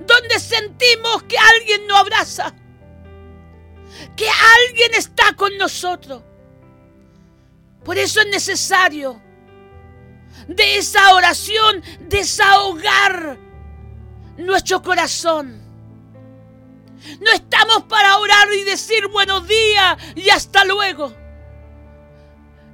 Donde 0.00 0.38
sentimos 0.40 1.22
que 1.24 1.38
alguien 1.38 1.86
nos 1.86 2.00
abraza. 2.00 2.54
Que 4.16 4.28
alguien 4.28 4.94
está 4.94 5.34
con 5.34 5.56
nosotros. 5.56 6.22
Por 7.84 7.96
eso 7.96 8.20
es 8.20 8.26
necesario 8.26 9.22
de 10.48 10.78
esa 10.78 11.14
oración 11.14 11.82
desahogar 12.00 13.38
nuestro 14.36 14.82
corazón. 14.82 15.60
No 17.20 17.32
estamos 17.32 17.84
para 17.84 18.18
orar 18.18 18.48
y 18.52 18.64
decir 18.64 19.06
buenos 19.08 19.46
días 19.46 19.96
y 20.14 20.28
hasta 20.30 20.64
luego. 20.64 21.14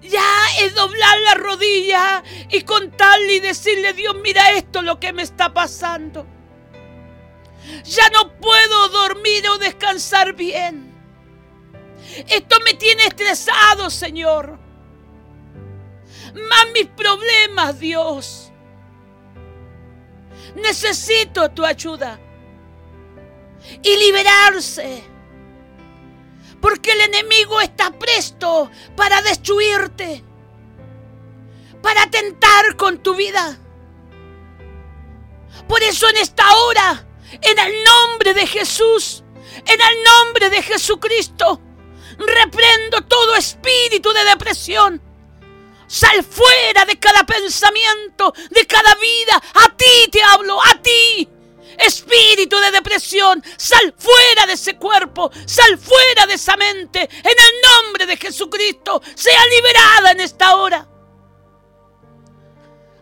Ya 0.02 0.46
es 0.60 0.74
doblar 0.74 1.20
la 1.20 1.34
rodilla 1.34 2.22
y 2.50 2.62
contarle 2.62 3.34
y 3.34 3.40
decirle, 3.40 3.92
Dios, 3.92 4.14
mira 4.22 4.52
esto 4.52 4.82
lo 4.82 5.00
que 5.00 5.12
me 5.12 5.22
está 5.22 5.52
pasando. 5.52 6.26
Ya 7.84 8.08
no 8.10 8.32
puedo 8.36 8.88
dormir 8.90 9.48
o 9.48 9.58
descansar 9.58 10.34
bien. 10.34 10.94
Esto 12.28 12.58
me 12.64 12.74
tiene 12.74 13.04
estresado, 13.04 13.90
Señor. 13.90 14.65
Más 16.36 16.66
mis 16.72 16.86
problemas, 16.86 17.78
Dios. 17.80 18.52
Necesito 20.54 21.50
tu 21.50 21.64
ayuda. 21.64 22.20
Y 23.82 23.96
liberarse. 23.96 25.02
Porque 26.60 26.92
el 26.92 27.00
enemigo 27.02 27.60
está 27.60 27.90
presto 27.90 28.70
para 28.96 29.22
destruirte. 29.22 30.22
Para 31.82 32.02
atentar 32.02 32.76
con 32.76 32.98
tu 32.98 33.14
vida. 33.14 33.58
Por 35.68 35.82
eso 35.82 36.08
en 36.08 36.16
esta 36.18 36.54
hora, 36.56 37.06
en 37.40 37.58
el 37.58 37.84
nombre 37.84 38.34
de 38.34 38.46
Jesús, 38.46 39.24
en 39.64 39.80
el 39.80 40.04
nombre 40.04 40.50
de 40.50 40.62
Jesucristo, 40.62 41.60
reprendo 42.18 43.02
todo 43.02 43.36
espíritu 43.36 44.12
de 44.12 44.24
depresión. 44.24 45.05
Sal 45.88 46.24
fuera 46.24 46.84
de 46.84 46.98
cada 46.98 47.24
pensamiento, 47.24 48.32
de 48.50 48.66
cada 48.66 48.94
vida. 48.96 49.42
A 49.54 49.76
ti 49.76 50.10
te 50.10 50.22
hablo, 50.22 50.60
a 50.62 50.80
ti. 50.82 51.28
Espíritu 51.78 52.58
de 52.58 52.70
depresión, 52.70 53.42
sal 53.56 53.94
fuera 53.98 54.46
de 54.46 54.54
ese 54.54 54.76
cuerpo, 54.76 55.30
sal 55.44 55.76
fuera 55.78 56.26
de 56.26 56.34
esa 56.34 56.56
mente. 56.56 57.00
En 57.00 57.24
el 57.24 57.84
nombre 57.84 58.06
de 58.06 58.16
Jesucristo, 58.16 59.02
sea 59.14 59.46
liberada 59.46 60.12
en 60.12 60.20
esta 60.20 60.56
hora. 60.56 60.88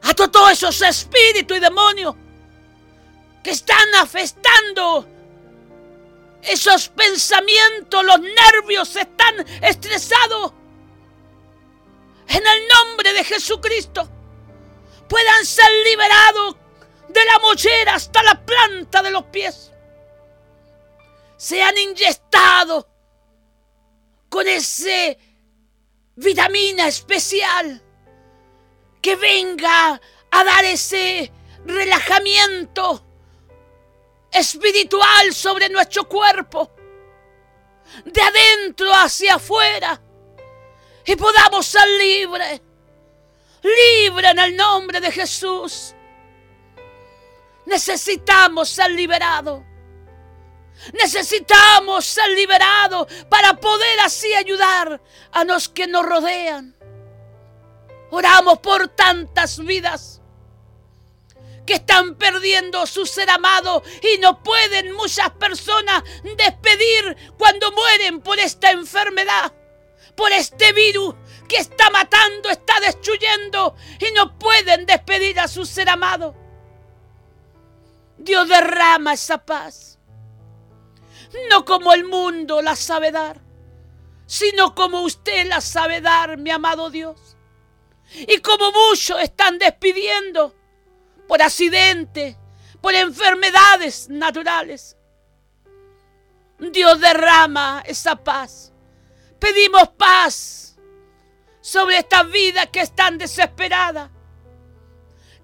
A 0.02 0.14
todos 0.14 0.52
esos 0.52 0.82
espíritus 0.82 1.56
y 1.56 1.60
demonios 1.60 2.14
que 3.42 3.50
están 3.50 3.94
afectando 3.94 5.08
esos 6.42 6.88
pensamientos, 6.88 8.04
los 8.04 8.20
nervios 8.20 8.96
están 8.96 9.46
estresados. 9.62 10.52
En 12.28 12.46
el 12.46 12.68
nombre 12.68 13.12
de 13.12 13.24
Jesucristo 13.24 14.08
puedan 15.08 15.44
ser 15.44 15.70
liberados 15.84 16.56
de 17.08 17.24
la 17.24 17.38
mollera 17.38 17.94
hasta 17.94 18.22
la 18.22 18.44
planta 18.44 19.02
de 19.02 19.10
los 19.10 19.24
pies. 19.24 19.70
Sean 21.36 21.76
inyectados 21.76 22.86
con 24.28 24.48
ese 24.48 25.18
vitamina 26.16 26.88
especial 26.88 27.82
que 29.00 29.16
venga 29.16 30.00
a 30.30 30.44
dar 30.44 30.64
ese 30.64 31.30
relajamiento 31.64 33.04
espiritual 34.32 35.32
sobre 35.32 35.68
nuestro 35.68 36.08
cuerpo, 36.08 36.70
de 38.04 38.20
adentro 38.20 38.92
hacia 38.92 39.36
afuera, 39.36 40.00
y 41.06 41.16
podamos 41.16 41.66
ser 41.66 41.86
libres, 41.88 42.60
libres 43.62 44.30
en 44.30 44.38
el 44.38 44.56
nombre 44.56 45.00
de 45.00 45.10
Jesús. 45.12 45.94
Necesitamos 47.66 48.68
ser 48.68 48.90
liberados. 48.90 49.62
Necesitamos 50.92 52.04
ser 52.04 52.28
liberados 52.30 53.06
para 53.28 53.54
poder 53.54 54.00
así 54.00 54.34
ayudar 54.34 55.00
a 55.32 55.44
los 55.44 55.68
que 55.68 55.86
nos 55.86 56.04
rodean. 56.04 56.74
Oramos 58.10 58.58
por 58.58 58.88
tantas 58.88 59.58
vidas 59.64 60.20
que 61.66 61.74
están 61.74 62.16
perdiendo 62.16 62.86
su 62.86 63.06
ser 63.06 63.30
amado 63.30 63.82
y 64.02 64.18
no 64.18 64.42
pueden 64.42 64.92
muchas 64.92 65.30
personas 65.30 66.02
despedir 66.36 67.16
cuando 67.38 67.72
mueren 67.72 68.20
por 68.20 68.38
esta 68.38 68.70
enfermedad, 68.70 69.52
por 70.16 70.32
este 70.32 70.72
virus 70.72 71.14
que 71.48 71.56
está 71.56 71.90
matando, 71.90 72.50
está 72.50 72.80
destruyendo 72.80 73.76
y 73.98 74.12
no 74.12 74.38
pueden 74.38 74.86
despedir 74.86 75.40
a 75.40 75.48
su 75.48 75.66
ser 75.66 75.88
amado. 75.88 76.34
Dios 78.18 78.48
derrama 78.48 79.14
esa 79.14 79.44
paz, 79.44 79.98
no 81.50 81.64
como 81.64 81.92
el 81.92 82.04
mundo 82.04 82.62
la 82.62 82.76
sabe 82.76 83.10
dar, 83.10 83.40
sino 84.26 84.74
como 84.74 85.02
usted 85.02 85.46
la 85.46 85.60
sabe 85.60 86.00
dar, 86.00 86.38
mi 86.38 86.50
amado 86.50 86.90
Dios. 86.90 87.36
Y 88.14 88.38
como 88.38 88.70
muchos 88.70 89.20
están 89.20 89.58
despidiendo 89.58 90.54
por 91.26 91.42
accidente, 91.42 92.38
por 92.80 92.94
enfermedades 92.94 94.08
naturales. 94.08 94.96
Dios 96.58 97.00
derrama 97.00 97.82
esa 97.86 98.16
paz. 98.16 98.73
Pedimos 99.38 99.88
paz 99.90 100.76
sobre 101.60 101.98
estas 101.98 102.30
vidas 102.30 102.68
que 102.68 102.80
están 102.80 103.18
desesperadas, 103.18 104.10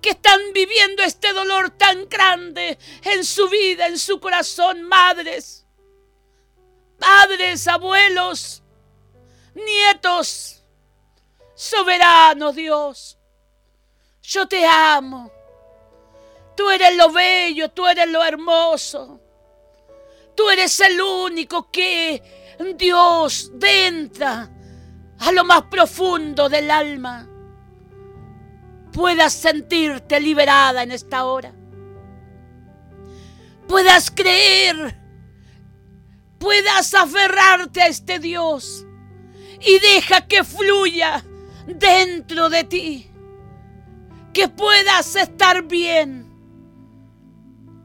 que 0.01 0.11
están 0.11 0.41
viviendo 0.53 1.03
este 1.03 1.33
dolor 1.33 1.71
tan 1.71 2.09
grande 2.09 2.79
en 3.05 3.25
su 3.25 3.49
vida, 3.49 3.87
en 3.87 3.99
su 3.99 4.21
corazón, 4.21 4.83
madres, 4.83 5.67
padres, 6.99 7.67
abuelos, 7.69 8.63
nietos, 9.55 10.63
soberano 11.55 12.53
Dios. 12.53 13.19
Yo 14.23 14.47
te 14.47 14.67
amo. 14.67 15.33
Tú 16.57 16.71
eres 16.71 16.95
lo 16.97 17.11
bello, 17.11 17.71
tú 17.71 17.87
eres 17.87 18.09
lo 18.09 18.23
hermoso. 18.23 19.21
Tú 20.37 20.49
eres 20.51 20.79
el 20.81 21.01
único 21.01 21.71
que 21.71 22.40
Dios 22.77 23.53
entra 23.63 24.51
a 25.19 25.33
lo 25.33 25.45
más 25.45 25.63
profundo 25.63 26.49
del 26.49 26.71
alma. 26.71 27.27
Puedas 28.93 29.33
sentirte 29.33 30.21
liberada 30.21 30.83
en 30.83 30.93
esta 30.93 31.25
hora. 31.25 31.53
Puedas 33.67 34.11
creer. 34.11 34.99
Puedas 36.39 36.93
aferrarte 36.95 37.83
a 37.83 37.87
este 37.87 38.19
Dios. 38.19 38.87
Y 39.61 39.79
deja 39.79 40.27
que 40.27 40.45
fluya 40.45 41.25
dentro 41.67 42.51
de 42.51 42.65
ti. 42.65 43.11
Que 44.33 44.49
puedas 44.49 45.17
estar 45.17 45.63
bien 45.63 46.31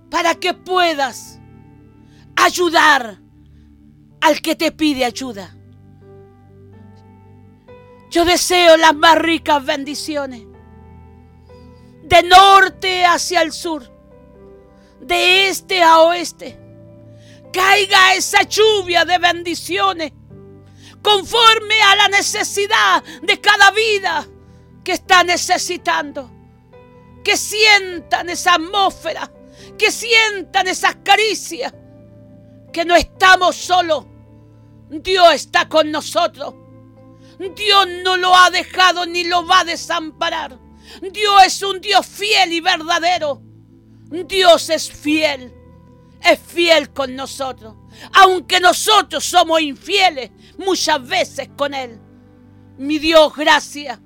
para 0.09 0.35
que 0.35 0.53
puedas 0.53 1.39
ayudar 2.35 3.24
al 4.25 4.41
que 4.41 4.55
te 4.55 4.71
pide 4.71 5.05
ayuda. 5.05 5.55
Yo 8.09 8.25
deseo 8.25 8.75
las 8.75 8.95
más 8.95 9.19
ricas 9.19 9.63
bendiciones. 9.63 10.41
De 12.01 12.23
norte 12.23 13.05
hacia 13.05 13.43
el 13.43 13.51
sur. 13.51 13.83
De 14.99 15.47
este 15.49 15.83
a 15.83 15.99
oeste. 15.99 16.59
Caiga 17.53 18.15
esa 18.15 18.41
lluvia 18.41 19.05
de 19.05 19.19
bendiciones. 19.19 20.11
Conforme 21.03 21.79
a 21.83 21.95
la 21.95 22.07
necesidad 22.07 23.03
de 23.21 23.39
cada 23.39 23.69
vida 23.69 24.27
que 24.83 24.93
está 24.93 25.23
necesitando. 25.23 26.31
Que 27.23 27.37
sientan 27.37 28.27
esa 28.31 28.55
atmósfera 28.55 29.31
que 29.77 29.91
sientan 29.91 30.67
esas 30.67 30.95
caricias, 31.03 31.73
que 32.71 32.85
no 32.85 32.95
estamos 32.95 33.55
solos. 33.55 34.05
Dios 34.89 35.33
está 35.33 35.67
con 35.67 35.91
nosotros. 35.91 36.53
Dios 37.39 37.87
no 38.03 38.17
lo 38.17 38.35
ha 38.35 38.49
dejado 38.49 39.05
ni 39.05 39.23
lo 39.23 39.45
va 39.45 39.61
a 39.61 39.65
desamparar. 39.65 40.57
Dios 41.01 41.43
es 41.45 41.61
un 41.63 41.81
Dios 41.81 42.05
fiel 42.05 42.53
y 42.53 42.61
verdadero. 42.61 43.41
Dios 44.09 44.69
es 44.69 44.89
fiel. 44.89 45.53
Es 46.23 46.39
fiel 46.39 46.91
con 46.91 47.15
nosotros. 47.15 47.75
Aunque 48.13 48.59
nosotros 48.59 49.23
somos 49.25 49.61
infieles 49.61 50.31
muchas 50.57 51.05
veces 51.05 51.49
con 51.57 51.73
Él. 51.73 51.99
Mi 52.77 52.99
Dios, 52.99 53.35
gracias 53.35 53.99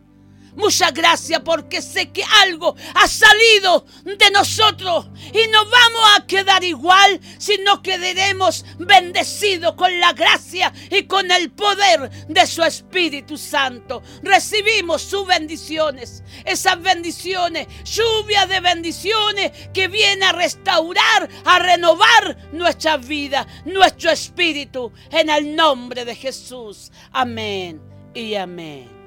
Muchas 0.60 0.94
gracias 0.94 1.40
porque 1.40 1.82
sé 1.82 2.12
que 2.12 2.22
algo 2.42 2.76
ha 2.94 3.08
salido 3.08 3.86
de 4.04 4.30
nosotros 4.32 5.08
y 5.34 5.48
no 5.48 5.64
vamos 5.64 6.02
a 6.18 6.28
quedar 6.28 6.66
igual, 6.66 7.22
sino 7.38 7.82
quedaremos 7.82 8.66
bendecidos 8.78 9.76
con 9.76 9.98
la 10.02 10.12
gracia 10.12 10.74
y 10.92 11.04
con 11.04 11.32
el 11.32 11.50
poder 11.52 12.10
de 12.28 12.46
su 12.46 12.62
Espíritu 12.62 13.38
Santo. 13.38 14.04
Recibimos 14.22 15.02
sus 15.02 15.26
bendiciones, 15.26 16.24
esas 16.44 16.82
bendiciones, 16.82 17.68
lluvia 17.86 18.46
de 18.46 18.60
bendiciones 18.60 19.54
que 19.74 19.88
viene 19.88 20.26
a 20.26 20.34
restaurar, 20.34 21.30
a 21.46 21.60
renovar 21.60 22.50
nuestra 22.52 22.98
vida, 22.98 23.48
nuestro 23.64 24.12
espíritu, 24.12 24.92
en 25.10 25.30
el 25.30 25.56
nombre 25.56 26.04
de 26.04 26.16
Jesús. 26.16 26.92
Amén 27.14 27.82
y 28.14 28.36
amén. 28.36 28.99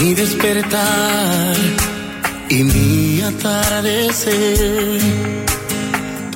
Mi 0.00 0.14
despertar 0.14 1.56
y 2.50 2.62
mi 2.62 3.22
atardecer, 3.22 5.00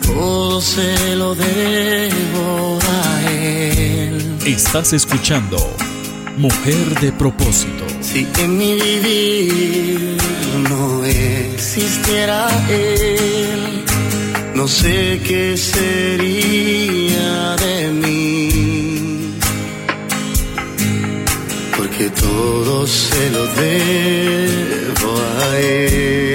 todo 0.06 0.60
se 0.60 1.16
lo 1.16 1.34
debo 1.34 2.78
a 2.82 3.30
Él. 3.30 4.38
Estás 4.46 4.92
escuchando 4.94 5.58
Mujer 6.40 6.98
de 7.00 7.12
propósito. 7.12 7.84
Si 8.00 8.26
en 8.38 8.56
mi 8.56 8.74
vivir 8.74 10.16
no 10.70 11.04
existiera 11.04 12.48
Él, 12.70 13.84
no 14.54 14.66
sé 14.66 15.20
qué 15.26 15.58
sería 15.58 17.56
de 17.56 17.90
mí. 17.90 18.69
Porque 22.00 22.18
todo 22.18 22.86
se 22.86 23.30
lo 23.30 23.46
debo 23.46 25.20
a 25.20 25.58
Él. 25.58 26.29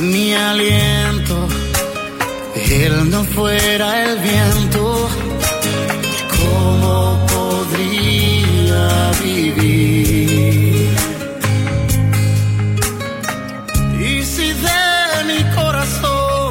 mi 0.00 0.34
aliento 0.34 1.48
él 2.70 3.10
no 3.10 3.22
fuera 3.24 4.04
el 4.04 4.18
viento, 4.18 5.08
¿cómo 6.36 7.26
podría 7.26 9.10
vivir? 9.22 10.90
Y 14.00 14.22
si 14.24 14.52
de 14.52 15.24
mi 15.28 15.42
corazón 15.54 16.50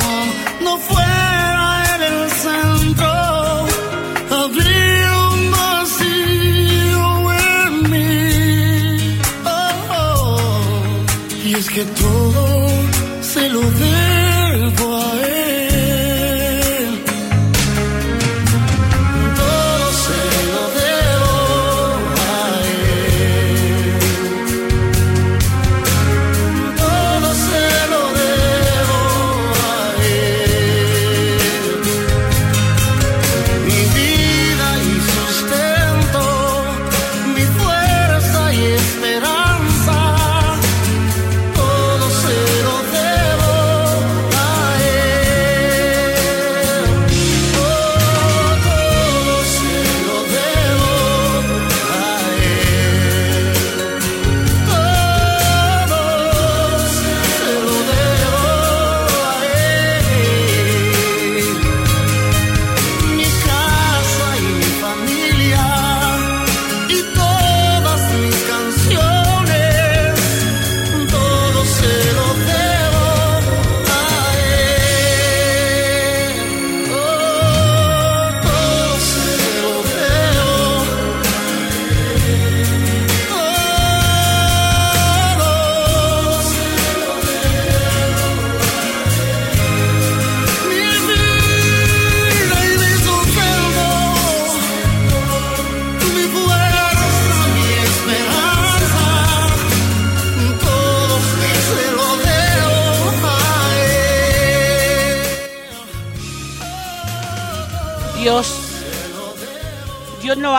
no 0.64 0.78
fuera 0.78 1.98
el 2.08 2.32
centro, 2.32 3.68
habría 4.32 5.12
un 5.34 5.52
vacío 5.52 7.08
en 7.34 7.72
mí. 7.92 9.20
Oh, 9.46 9.50
oh, 9.92 10.38
oh. 10.38 10.40
Y 11.46 11.56
es 11.56 11.70
que 11.70 11.84
tú 11.84 12.35
se 13.56 13.95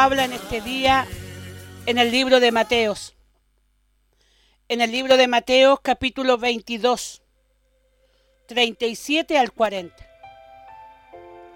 habla 0.06 0.24
en 0.24 0.34
este 0.34 0.60
día 0.60 1.04
en 1.84 1.98
el 1.98 2.12
libro 2.12 2.38
de 2.38 2.52
Mateos. 2.52 3.16
En 4.68 4.80
el 4.80 4.92
libro 4.92 5.16
de 5.16 5.26
Mateos 5.26 5.80
capítulo 5.82 6.38
22, 6.38 7.22
37 8.46 9.36
al 9.36 9.50
40. 9.50 9.96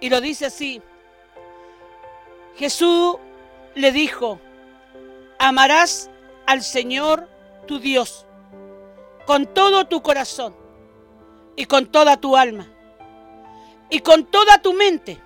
Y 0.00 0.10
lo 0.10 0.20
dice 0.20 0.46
así. 0.46 0.82
Jesús 2.56 3.18
le 3.76 3.92
dijo, 3.92 4.40
amarás 5.38 6.10
al 6.44 6.64
Señor 6.64 7.28
tu 7.68 7.78
Dios 7.78 8.26
con 9.26 9.46
todo 9.46 9.86
tu 9.86 10.02
corazón 10.02 10.56
y 11.54 11.66
con 11.66 11.86
toda 11.86 12.16
tu 12.16 12.36
alma 12.36 12.66
y 13.90 14.00
con 14.00 14.24
toda 14.24 14.60
tu 14.60 14.72
mente. 14.72 15.20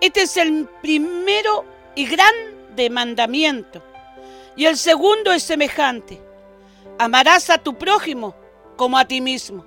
Este 0.00 0.22
es 0.22 0.36
el 0.36 0.68
primero 0.82 1.78
y 2.00 2.06
grande 2.06 2.88
mandamiento. 2.88 3.82
Y 4.56 4.64
el 4.64 4.78
segundo 4.78 5.32
es 5.32 5.42
semejante. 5.42 6.18
Amarás 6.98 7.50
a 7.50 7.58
tu 7.58 7.76
prójimo 7.76 8.34
como 8.76 8.96
a 8.96 9.04
ti 9.04 9.20
mismo. 9.20 9.66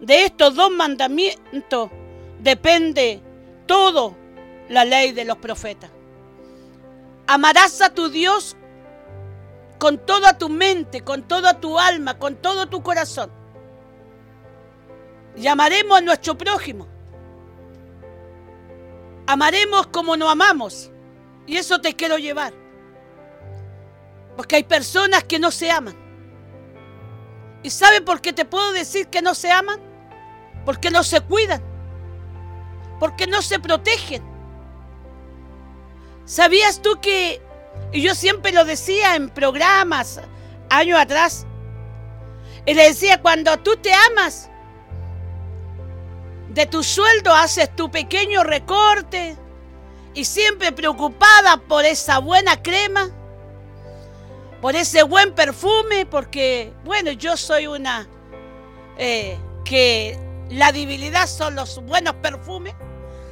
De 0.00 0.24
estos 0.24 0.54
dos 0.54 0.70
mandamientos 0.70 1.90
depende 2.38 3.20
todo 3.66 4.16
la 4.70 4.86
ley 4.86 5.12
de 5.12 5.26
los 5.26 5.36
profetas. 5.36 5.90
Amarás 7.26 7.82
a 7.82 7.92
tu 7.92 8.08
Dios 8.08 8.56
con 9.78 9.98
toda 9.98 10.38
tu 10.38 10.48
mente, 10.48 11.02
con 11.02 11.28
toda 11.28 11.60
tu 11.60 11.78
alma, 11.78 12.18
con 12.18 12.36
todo 12.36 12.66
tu 12.66 12.82
corazón. 12.82 13.30
Llamaremos 15.36 15.98
a 15.98 16.00
nuestro 16.00 16.38
prójimo. 16.38 16.88
Amaremos 19.26 19.86
como 19.88 20.16
nos 20.16 20.30
amamos. 20.30 20.90
Y 21.48 21.56
eso 21.56 21.80
te 21.80 21.96
quiero 21.96 22.18
llevar. 22.18 22.52
Porque 24.36 24.56
hay 24.56 24.64
personas 24.64 25.24
que 25.24 25.38
no 25.38 25.50
se 25.50 25.70
aman. 25.70 25.96
¿Y 27.62 27.70
sabe 27.70 28.02
por 28.02 28.20
qué 28.20 28.34
te 28.34 28.44
puedo 28.44 28.70
decir 28.72 29.08
que 29.08 29.22
no 29.22 29.34
se 29.34 29.50
aman? 29.50 29.80
Porque 30.66 30.90
no 30.90 31.02
se 31.02 31.22
cuidan. 31.22 31.62
Porque 33.00 33.26
no 33.26 33.40
se 33.40 33.58
protegen. 33.58 34.22
¿Sabías 36.26 36.82
tú 36.82 37.00
que, 37.00 37.40
y 37.92 38.02
yo 38.02 38.14
siempre 38.14 38.52
lo 38.52 38.66
decía 38.66 39.16
en 39.16 39.30
programas 39.30 40.20
años 40.68 41.00
atrás, 41.00 41.46
y 42.66 42.74
le 42.74 42.84
decía, 42.84 43.22
cuando 43.22 43.56
tú 43.60 43.76
te 43.78 43.90
amas, 43.94 44.50
de 46.50 46.66
tu 46.66 46.82
sueldo 46.82 47.32
haces 47.32 47.74
tu 47.74 47.90
pequeño 47.90 48.44
recorte 48.44 49.38
y 50.18 50.24
siempre 50.24 50.72
preocupada 50.72 51.58
por 51.58 51.84
esa 51.84 52.18
buena 52.18 52.60
crema, 52.60 53.08
por 54.60 54.74
ese 54.74 55.04
buen 55.04 55.32
perfume, 55.32 56.06
porque, 56.06 56.72
bueno, 56.82 57.12
yo 57.12 57.36
soy 57.36 57.68
una 57.68 58.08
eh, 58.96 59.38
que 59.64 60.18
la 60.50 60.72
debilidad 60.72 61.28
son 61.28 61.54
los 61.54 61.80
buenos 61.84 62.14
perfumes. 62.16 62.74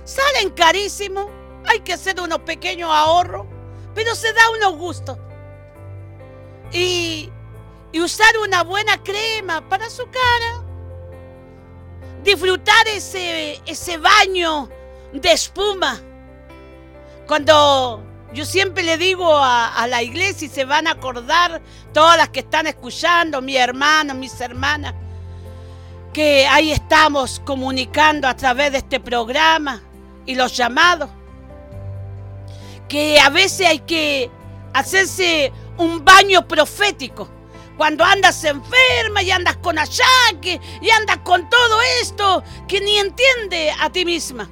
Salen 0.05 0.51
carísimos, 0.51 1.27
hay 1.64 1.81
que 1.81 1.92
hacer 1.92 2.20
unos 2.20 2.38
pequeños 2.42 2.88
ahorros, 2.88 3.46
pero 3.92 4.14
se 4.14 4.33
da 4.33 4.49
unos 4.51 4.79
gustos. 4.79 5.18
Y, 6.70 7.33
y 7.90 8.01
usar 8.01 8.38
una 8.38 8.62
buena 8.62 9.03
crema 9.03 9.68
para 9.68 9.90
su 9.90 10.05
cara. 10.05 10.62
Disfrutar 12.22 12.87
ese, 12.87 13.61
ese 13.66 13.99
baño 13.99 14.68
de 15.12 15.33
espuma. 15.33 16.01
Cuando 17.26 18.04
yo 18.32 18.44
siempre 18.44 18.84
le 18.84 18.98
digo 18.98 19.26
a, 19.36 19.86
la 19.88 20.02
iglesia 20.02 20.46
y 20.46 20.50
se 20.50 20.64
van 20.64 20.86
a 20.86 20.92
acordar 20.92 21.60
todas 21.92 22.16
las 22.16 22.28
que 22.28 22.40
están 22.40 22.66
escuchando, 22.66 23.42
mis 23.42 23.56
hermanos, 23.56 24.16
mis 24.16 24.40
hermanas, 24.40 24.94
que 26.12 26.46
ahí 26.46 26.70
estamos 26.70 27.40
comunicando 27.44 28.28
a 28.28 28.36
través 28.36 28.72
de 28.72 28.78
este 28.78 29.00
programa 29.00 29.82
y 30.24 30.36
los 30.36 30.56
llamados. 30.56 31.10
Que 32.88 33.18
a 33.18 33.28
veces 33.28 33.66
hay 33.66 33.80
que 33.80 34.30
hacerse 34.72 35.52
un 35.78 36.04
baño 36.04 36.46
profético. 36.46 37.28
Cuando 37.76 38.04
andas 38.04 38.42
enferma 38.44 39.22
y 39.22 39.32
andas 39.32 39.56
con 39.56 39.78
achaque 39.78 40.60
y 40.80 40.90
andas 40.90 41.18
con 41.24 41.50
todo 41.50 41.80
esto 42.00 42.42
que 42.68 42.80
ni 42.80 42.98
entiende 42.98 43.72
a 43.80 43.90
ti 43.90 44.04
misma. 44.04 44.48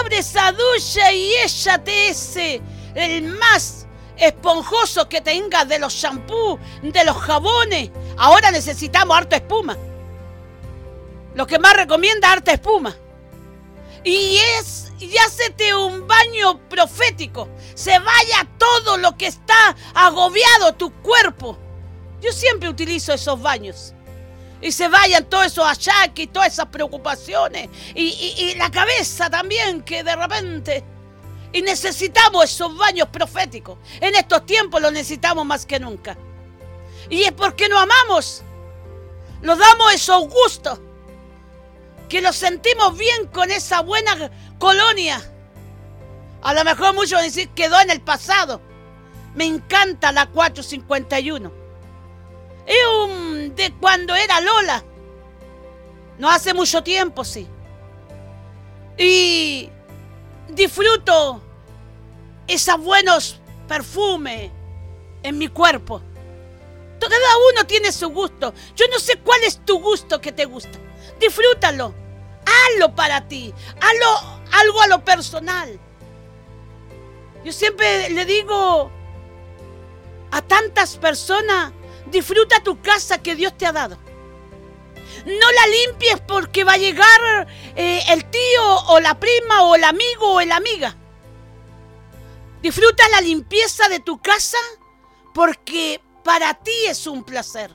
Abre 0.00 0.18
esa 0.18 0.52
ducha 0.52 1.12
y 1.12 1.32
échate 1.44 2.12
el 2.94 3.28
más 3.28 3.86
esponjoso 4.16 5.08
que 5.08 5.20
tengas 5.20 5.68
de 5.68 5.78
los 5.78 5.94
shampoos, 5.94 6.60
de 6.82 7.04
los 7.04 7.16
jabones. 7.16 7.90
Ahora 8.16 8.50
necesitamos 8.50 9.16
harta 9.16 9.36
espuma. 9.36 9.76
Lo 11.34 11.46
que 11.46 11.58
más 11.58 11.74
recomienda 11.74 12.30
harta 12.30 12.52
espuma. 12.52 12.94
Y 14.04 14.38
es, 14.58 14.92
y 14.98 15.16
hácete 15.18 15.74
un 15.74 16.06
baño 16.06 16.58
profético. 16.68 17.48
Se 17.74 17.98
vaya 17.98 18.48
todo 18.58 18.96
lo 18.96 19.16
que 19.16 19.26
está 19.26 19.76
agobiado 19.94 20.74
tu 20.74 20.92
cuerpo. 21.02 21.58
Yo 22.20 22.32
siempre 22.32 22.68
utilizo 22.68 23.12
esos 23.12 23.40
baños. 23.40 23.94
Y 24.62 24.72
se 24.72 24.88
vayan 24.88 25.24
todos 25.24 25.46
esos 25.46 25.66
achaques 25.66 26.24
y 26.24 26.28
todas 26.28 26.52
esas 26.52 26.66
preocupaciones. 26.66 27.70
Y, 27.94 28.54
la 28.56 28.70
cabeza 28.70 29.30
también, 29.30 29.82
que 29.82 30.04
de 30.04 30.14
repente. 30.14 30.84
Y 31.52 31.62
necesitamos 31.62 32.44
esos 32.44 32.76
baños 32.76 33.08
proféticos. 33.08 33.78
En 34.00 34.14
estos 34.14 34.44
tiempos 34.46 34.80
los 34.80 34.92
necesitamos 34.92 35.46
más 35.46 35.66
que 35.66 35.80
nunca. 35.80 36.16
Y 37.08 37.22
es 37.22 37.32
porque 37.32 37.68
nos 37.68 37.82
amamos. 37.82 38.42
Nos 39.42 39.58
damos 39.58 39.94
esos 39.94 40.28
gustos. 40.28 40.78
Que 42.08 42.20
los 42.20 42.36
sentimos 42.36 42.96
bien 42.98 43.26
con 43.28 43.50
esa 43.50 43.80
buena 43.80 44.30
colonia. 44.58 45.22
A 46.42 46.54
lo 46.54 46.64
mejor 46.64 46.94
muchos 46.94 47.12
van 47.12 47.24
a 47.28 47.54
quedó 47.54 47.80
en 47.80 47.90
el 47.90 48.00
pasado. 48.00 48.60
Me 49.34 49.44
encanta 49.44 50.12
la 50.12 50.26
451. 50.26 51.59
Un 52.98 53.54
de 53.54 53.72
cuando 53.80 54.14
era 54.14 54.40
Lola. 54.40 54.84
No 56.18 56.30
hace 56.30 56.54
mucho 56.54 56.82
tiempo, 56.82 57.24
sí. 57.24 57.48
Y 58.98 59.70
disfruto 60.48 61.42
esos 62.46 62.78
buenos 62.78 63.40
perfumes 63.66 64.50
en 65.22 65.38
mi 65.38 65.48
cuerpo. 65.48 66.02
Cada 67.00 67.36
uno 67.52 67.66
tiene 67.66 67.90
su 67.92 68.08
gusto. 68.10 68.52
Yo 68.76 68.86
no 68.92 68.98
sé 68.98 69.18
cuál 69.18 69.42
es 69.42 69.64
tu 69.64 69.80
gusto 69.80 70.20
que 70.20 70.32
te 70.32 70.44
gusta. 70.44 70.78
Disfrútalo. 71.18 71.94
Hazlo 72.44 72.94
para 72.94 73.26
ti. 73.26 73.52
Hazlo 73.80 74.40
algo 74.52 74.80
a 74.82 74.86
lo 74.86 75.04
personal. 75.04 75.80
Yo 77.44 77.52
siempre 77.52 78.10
le 78.10 78.24
digo 78.26 78.90
a 80.30 80.42
tantas 80.42 80.96
personas, 80.98 81.72
disfruta 82.10 82.62
tu 82.62 82.80
casa 82.80 83.22
que 83.22 83.34
Dios 83.34 83.56
te 83.56 83.66
ha 83.66 83.72
dado. 83.72 83.98
No 85.26 85.52
la 85.52 85.66
limpies 85.66 86.20
porque 86.26 86.64
va 86.64 86.74
a 86.74 86.78
llegar 86.78 87.46
eh, 87.76 88.02
el 88.08 88.24
tío 88.30 88.76
o 88.88 89.00
la 89.00 89.18
prima 89.18 89.62
o 89.62 89.74
el 89.74 89.84
amigo 89.84 90.34
o 90.34 90.40
la 90.40 90.56
amiga. 90.56 90.96
Disfruta 92.62 93.08
la 93.08 93.20
limpieza 93.20 93.88
de 93.88 94.00
tu 94.00 94.20
casa 94.20 94.58
porque 95.34 96.00
para 96.24 96.54
ti 96.54 96.86
es 96.86 97.06
un 97.06 97.24
placer. 97.24 97.74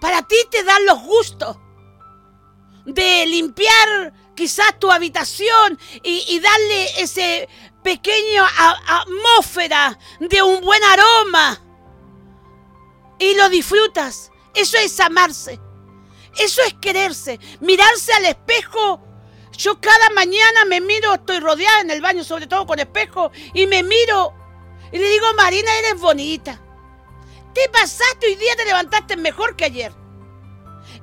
Para 0.00 0.22
ti 0.22 0.36
te 0.50 0.64
dan 0.64 0.84
los 0.86 1.00
gustos 1.02 1.56
de 2.84 3.24
limpiar 3.26 4.12
quizás 4.34 4.78
tu 4.78 4.90
habitación 4.90 5.78
y, 6.02 6.24
y 6.28 6.40
darle 6.40 7.00
ese 7.00 7.48
pequeño 7.82 8.44
atmósfera 8.86 9.98
de 10.20 10.42
un 10.42 10.60
buen 10.60 10.82
aroma. 10.84 11.62
Y 13.22 13.34
lo 13.36 13.48
disfrutas. 13.48 14.30
Eso 14.54 14.76
es 14.78 14.98
amarse. 15.00 15.60
Eso 16.38 16.60
es 16.62 16.74
quererse. 16.74 17.38
Mirarse 17.60 18.12
al 18.14 18.24
espejo. 18.26 19.00
Yo 19.56 19.80
cada 19.80 20.10
mañana 20.10 20.64
me 20.64 20.80
miro, 20.80 21.14
estoy 21.14 21.38
rodeada 21.38 21.80
en 21.82 21.90
el 21.90 22.00
baño, 22.00 22.24
sobre 22.24 22.46
todo 22.46 22.66
con 22.66 22.78
espejo, 22.80 23.30
y 23.52 23.66
me 23.66 23.82
miro 23.82 24.34
y 24.90 24.98
le 24.98 25.08
digo, 25.10 25.26
Marina, 25.34 25.70
eres 25.78 26.00
bonita. 26.00 26.60
Te 27.54 27.68
pasaste 27.68 28.26
hoy 28.26 28.34
día, 28.36 28.56
te 28.56 28.64
levantaste 28.64 29.16
mejor 29.16 29.54
que 29.56 29.66
ayer. 29.66 29.92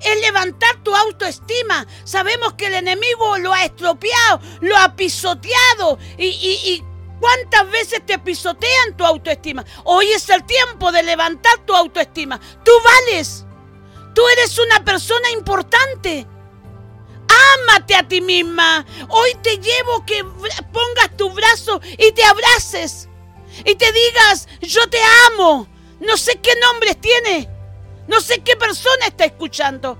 Es 0.02 0.22
levantar 0.22 0.82
tu 0.84 0.96
autoestima. 0.96 1.86
Sabemos 2.04 2.54
que 2.54 2.68
el 2.68 2.74
enemigo 2.76 3.38
lo 3.38 3.54
ha 3.54 3.66
estropeado, 3.66 4.42
lo 4.62 4.76
ha 4.78 4.96
pisoteado. 4.96 5.98
Y, 6.18 6.26
y- 6.28 6.74
y 6.74 6.84
cuántas 7.20 7.70
veces 7.70 8.06
te 8.06 8.18
pisotean 8.20 8.96
tu 8.98 9.06
autoestima. 9.06 9.66
Hoy 9.84 10.12
es 10.12 10.30
el 10.30 10.44
tiempo 10.46 10.92
de 10.92 11.04
levantar 11.04 11.60
tu 11.66 11.76
autoestima. 11.76 12.40
Tú 12.64 12.72
vales. 12.84 13.46
Tú 14.16 14.28
eres 14.28 14.58
una 14.58 14.84
persona 14.84 15.30
importante. 15.32 16.28
Ámate 17.68 17.96
a 17.96 18.08
ti 18.08 18.22
misma. 18.22 18.86
Hoy 19.10 19.36
te 19.42 19.58
llevo 19.58 20.06
que 20.06 20.24
pongas 20.24 21.16
tu 21.16 21.30
brazo 21.32 21.80
y 21.98 22.12
te 22.12 22.24
abraces. 22.24 23.08
Y 23.66 23.76
te 23.76 23.92
digas, 23.92 24.48
yo 24.62 24.90
te 24.90 25.00
amo. 25.28 25.68
No 26.00 26.18
sé 26.18 26.40
qué 26.42 26.52
nombres 26.56 27.00
tiene. 27.00 27.50
No 28.08 28.22
sé 28.22 28.40
qué 28.40 28.56
persona 28.56 29.06
está 29.06 29.26
escuchando. 29.26 29.98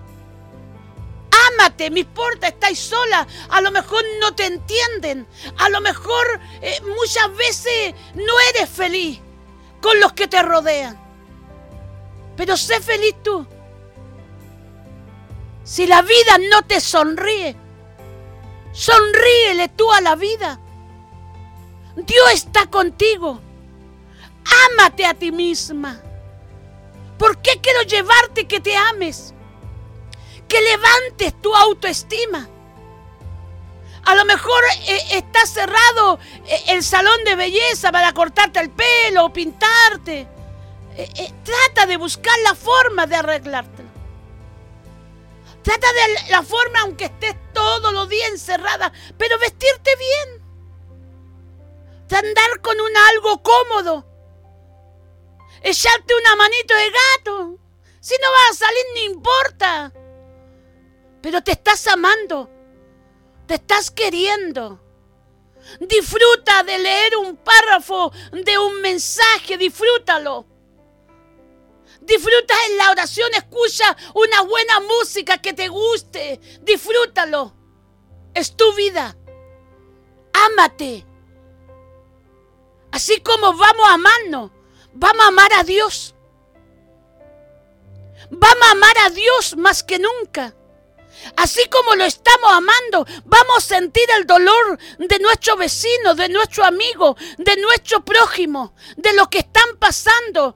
Ámate, 1.54 1.90
me 1.90 2.02
importa, 2.02 2.48
estáis 2.48 2.80
sola. 2.80 3.28
A 3.50 3.62
lo 3.62 3.72
mejor 3.72 4.04
no 4.20 4.36
te 4.36 4.46
entienden. 4.46 5.28
A 5.58 5.70
lo 5.70 5.82
mejor 5.82 6.40
eh, 6.62 6.80
muchas 6.98 7.36
veces 7.36 7.94
no 8.16 8.34
eres 8.50 8.70
feliz 8.70 9.20
con 9.82 10.00
los 10.00 10.14
que 10.14 10.28
te 10.28 10.42
rodean. 10.42 11.00
Pero 12.36 12.58
sé 12.58 12.80
feliz 12.82 13.16
tú. 13.24 13.46
Si 15.64 15.86
la 15.86 16.02
vida 16.02 16.38
no 16.50 16.64
te 16.64 16.82
sonríe, 16.82 17.56
sonríele 18.72 19.70
tú 19.70 19.92
a 19.92 20.02
la 20.02 20.16
vida. 20.16 20.60
Dios 21.96 22.32
está 22.34 22.66
contigo. 22.68 23.40
Ámate 24.72 25.06
a 25.06 25.14
ti 25.14 25.32
misma. 25.32 26.02
¿Por 27.18 27.42
qué 27.42 27.60
quiero 27.62 27.82
llevarte 27.84 28.48
que 28.48 28.60
te 28.60 28.76
ames? 28.76 29.34
Que 30.50 30.60
levantes 30.62 31.42
tu 31.42 31.56
autoestima. 31.56 32.50
A 34.06 34.16
lo 34.16 34.26
mejor 34.26 34.62
eh, 34.88 35.02
está 35.12 35.46
cerrado 35.46 36.20
eh, 36.48 36.64
el 36.70 36.84
salón 36.84 37.24
de 37.24 37.36
belleza 37.36 37.92
para 37.92 38.12
cortarte 38.12 38.60
el 38.60 38.72
pelo 38.72 39.26
o 39.26 39.34
pintarte. 39.34 40.28
Eh, 41.00 41.10
eh, 41.16 41.34
trata 41.46 41.86
de 41.86 41.96
buscar 41.96 42.38
la 42.44 42.54
forma 42.54 43.08
de 43.08 43.16
arreglártelo. 43.16 43.88
Trata 45.64 45.88
de 45.94 46.32
la 46.32 46.44
forma, 46.44 46.82
aunque 46.82 47.06
estés 47.06 47.36
todos 47.54 47.94
los 47.94 48.10
días 48.10 48.30
encerrada, 48.32 48.92
pero 49.18 49.40
vestirte 49.40 49.92
bien. 49.96 50.44
De 52.10 52.18
andar 52.18 52.60
con 52.62 52.80
un 52.82 52.98
algo 53.14 53.42
cómodo. 53.42 54.06
Echarte 55.62 56.16
una 56.16 56.36
manito 56.36 56.74
de 56.74 56.92
gato. 56.92 57.58
Si 58.02 58.16
no 58.22 58.32
vas 58.32 58.52
a 58.52 58.66
salir, 58.66 58.86
no 58.96 59.00
importa. 59.14 59.94
Pero 61.22 61.42
te 61.42 61.52
estás 61.52 61.88
amando. 61.88 62.50
Te 63.48 63.56
estás 63.56 63.92
queriendo. 63.92 64.82
Disfruta 65.80 66.64
de 66.64 66.80
leer 66.80 67.18
un 67.18 67.36
párrafo 67.38 68.12
de 68.32 68.58
un 68.58 68.82
mensaje. 68.82 69.58
Disfrútalo. 69.58 70.46
Disfruta 72.02 72.54
en 72.70 72.78
la 72.78 72.92
oración. 72.92 73.30
Escucha 73.34 73.96
una 74.14 74.42
buena 74.42 74.80
música 74.80 75.38
que 75.40 75.54
te 75.54 75.68
guste. 75.68 76.40
Disfrútalo. 76.62 77.54
Es 78.34 78.56
tu 78.56 78.74
vida. 78.74 79.16
Ámate. 80.34 81.06
Así 82.92 83.22
como 83.22 83.54
vamos 83.54 83.88
a 83.88 83.94
amarnos, 83.94 84.52
vamos 84.94 85.24
a 85.24 85.28
amar 85.28 85.54
a 85.54 85.64
Dios. 85.64 86.16
Vamos 88.32 88.68
a 88.68 88.72
amar 88.72 88.98
a 89.06 89.10
Dios 89.10 89.56
más 89.58 89.84
que 89.84 90.00
nunca. 90.00 90.56
Así 91.36 91.66
como 91.70 91.96
lo 91.96 92.06
estamos 92.06 92.52
amando, 92.52 93.06
vamos 93.26 93.58
a 93.58 93.62
sentir 93.62 94.10
el 94.18 94.26
dolor 94.26 94.80
de 94.98 95.20
nuestro 95.20 95.56
vecino, 95.58 96.16
de 96.16 96.30
nuestro 96.30 96.66
amigo, 96.66 97.16
de 97.38 97.56
nuestro 97.58 98.04
prójimo, 98.04 98.74
de 98.98 99.14
lo 99.14 99.30
que 99.30 99.40
están 99.40 99.78
pasando. 99.78 100.56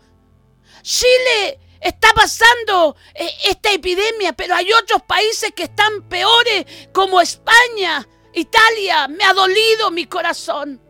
Chile 0.82 1.60
está 1.80 2.14
pasando 2.14 2.96
eh, 3.14 3.30
esta 3.46 3.72
epidemia, 3.72 4.34
pero 4.34 4.56
hay 4.56 4.72
otros 4.74 5.02
países 5.04 5.52
que 5.56 5.64
están 5.64 6.08
peores, 6.08 6.66
como 6.94 7.22
España, 7.22 8.08
Italia. 8.34 9.08
Me 9.08 9.24
ha 9.24 9.34
dolido 9.34 9.92
mi 9.92 10.06
corazón 10.06 10.82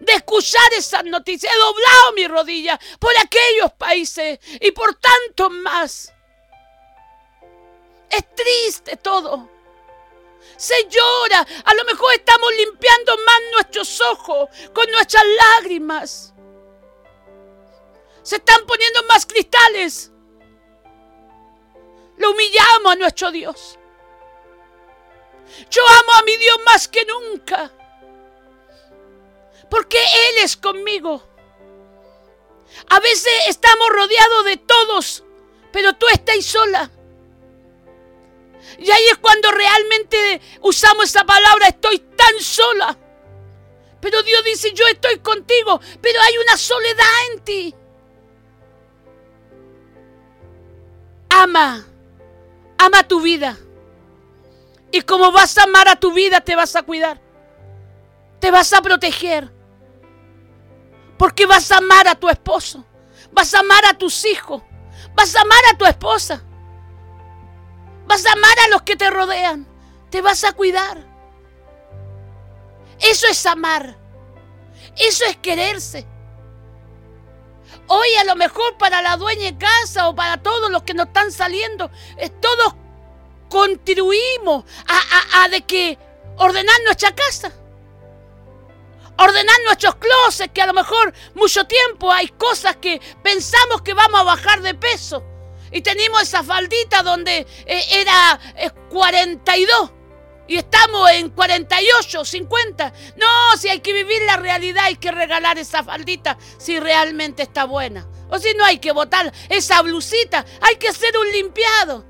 de 0.00 0.12
escuchar 0.14 0.72
esas 0.76 1.04
noticias. 1.04 1.52
He 1.52 1.58
doblado 1.58 2.12
mi 2.16 2.26
rodilla 2.26 2.78
por 2.98 3.12
aquellos 3.18 3.72
países 3.72 4.38
y 4.60 4.70
por 4.72 4.94
tantos 4.96 5.50
más. 5.50 6.12
Es 8.12 8.34
triste 8.34 8.96
todo. 8.98 9.48
Se 10.56 10.74
llora. 10.88 11.46
A 11.64 11.74
lo 11.74 11.84
mejor 11.84 12.12
estamos 12.14 12.50
limpiando 12.56 13.16
más 13.26 13.40
nuestros 13.52 14.00
ojos 14.02 14.48
con 14.74 14.88
nuestras 14.90 15.24
lágrimas. 15.26 16.34
Se 18.22 18.36
están 18.36 18.64
poniendo 18.66 19.02
más 19.04 19.26
cristales. 19.26 20.12
Lo 22.18 22.30
humillamos 22.30 22.92
a 22.92 22.96
nuestro 22.96 23.30
Dios. 23.30 23.78
Yo 25.70 25.82
amo 25.88 26.12
a 26.12 26.22
mi 26.22 26.36
Dios 26.36 26.58
más 26.64 26.86
que 26.86 27.04
nunca. 27.06 27.72
Porque 29.70 29.98
Él 29.98 30.44
es 30.44 30.56
conmigo. 30.56 31.26
A 32.90 33.00
veces 33.00 33.32
estamos 33.48 33.88
rodeados 33.88 34.44
de 34.44 34.56
todos, 34.58 35.24
pero 35.72 35.94
tú 35.94 36.06
estás 36.12 36.44
sola. 36.44 36.90
Y 38.78 38.90
ahí 38.90 39.04
es 39.10 39.18
cuando 39.18 39.50
realmente 39.50 40.40
usamos 40.60 41.06
esa 41.06 41.24
palabra, 41.24 41.68
estoy 41.68 41.98
tan 41.98 42.40
sola. 42.40 42.98
Pero 44.00 44.22
Dios 44.22 44.44
dice, 44.44 44.72
yo 44.72 44.86
estoy 44.88 45.18
contigo, 45.20 45.80
pero 46.00 46.20
hay 46.20 46.38
una 46.38 46.56
soledad 46.56 47.06
en 47.32 47.40
ti. 47.44 47.74
Ama 51.30 51.86
Ama 52.82 53.04
tu 53.04 53.20
vida. 53.20 53.56
Y 54.90 55.02
como 55.02 55.30
vas 55.30 55.56
a 55.56 55.62
amar 55.62 55.86
a 55.86 55.94
tu 55.94 56.12
vida, 56.12 56.40
te 56.40 56.56
vas 56.56 56.74
a 56.74 56.82
cuidar. 56.82 57.20
Te 58.40 58.50
vas 58.50 58.72
a 58.72 58.82
proteger. 58.82 59.52
Porque 61.16 61.46
vas 61.46 61.70
a 61.70 61.76
amar 61.76 62.08
a 62.08 62.16
tu 62.16 62.28
esposo. 62.28 62.84
Vas 63.30 63.54
a 63.54 63.60
amar 63.60 63.84
a 63.86 63.96
tus 63.96 64.24
hijos. 64.24 64.62
Vas 65.14 65.36
a 65.36 65.42
amar 65.42 65.60
a 65.72 65.78
tu 65.78 65.86
esposa. 65.86 66.42
Vas 68.06 68.26
a 68.26 68.32
amar 68.32 68.58
a 68.66 68.68
los 68.68 68.82
que 68.82 68.96
te 68.96 69.10
rodean. 69.10 69.66
Te 70.10 70.20
vas 70.20 70.44
a 70.44 70.52
cuidar. 70.52 70.98
Eso 73.00 73.26
es 73.26 73.44
amar. 73.46 73.96
Eso 74.96 75.24
es 75.24 75.36
quererse. 75.38 76.06
Hoy 77.88 78.08
a 78.20 78.24
lo 78.24 78.36
mejor 78.36 78.76
para 78.78 79.02
la 79.02 79.16
dueña 79.16 79.44
de 79.52 79.58
casa 79.58 80.08
o 80.08 80.14
para 80.14 80.42
todos 80.42 80.70
los 80.70 80.82
que 80.82 80.94
nos 80.94 81.06
están 81.06 81.32
saliendo, 81.32 81.90
eh, 82.18 82.28
todos 82.28 82.74
contribuimos 83.48 84.64
a, 84.86 85.40
a- 85.40 85.44
a 85.44 85.48
de 85.48 85.62
que 85.62 85.98
ordenar 86.36 86.76
nuestra 86.84 87.14
casa. 87.14 87.52
Ordenar 89.18 89.56
nuestros 89.66 89.96
closets, 89.96 90.52
que 90.52 90.62
a 90.62 90.66
lo 90.66 90.72
mejor 90.72 91.12
mucho 91.34 91.64
tiempo 91.66 92.10
hay 92.10 92.28
cosas 92.28 92.76
que 92.76 93.00
pensamos 93.22 93.82
que 93.82 93.94
vamos 93.94 94.20
a 94.20 94.24
bajar 94.24 94.62
de 94.62 94.74
peso. 94.74 95.22
Y 95.72 95.80
tenemos 95.80 96.22
esa 96.22 96.42
faldita 96.42 97.02
donde 97.02 97.46
eh, 97.66 97.84
era 97.90 98.38
eh, 98.56 98.70
42 98.90 99.92
y 100.52 100.56
estamos 100.56 101.10
en 101.12 101.30
48, 101.30 102.24
50. 102.24 102.92
No, 103.16 103.56
si 103.56 103.68
hay 103.68 103.80
que 103.80 103.92
vivir 103.92 104.20
la 104.26 104.36
realidad, 104.36 104.84
hay 104.84 104.96
que 104.96 105.10
regalar 105.10 105.58
esa 105.58 105.82
faldita 105.82 106.36
si 106.58 106.78
realmente 106.78 107.42
está 107.42 107.64
buena. 107.64 108.06
O 108.28 108.38
si 108.38 108.52
no, 108.54 108.64
hay 108.64 108.78
que 108.78 108.92
botar 108.92 109.32
esa 109.48 109.80
blusita, 109.82 110.44
hay 110.60 110.76
que 110.76 110.88
hacer 110.88 111.16
un 111.16 111.30
limpiado. 111.32 112.04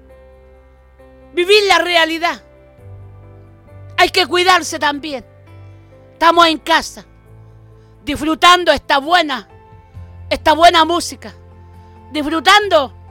Vivir 1.34 1.62
la 1.68 1.78
realidad. 1.78 2.42
Hay 3.96 4.08
que 4.10 4.26
cuidarse 4.26 4.78
también. 4.78 5.24
Estamos 6.12 6.46
en 6.46 6.58
casa, 6.58 7.04
disfrutando 8.04 8.72
esta 8.72 8.98
buena, 8.98 9.48
esta 10.30 10.52
buena 10.54 10.84
música, 10.84 11.34
disfrutando 12.10 13.01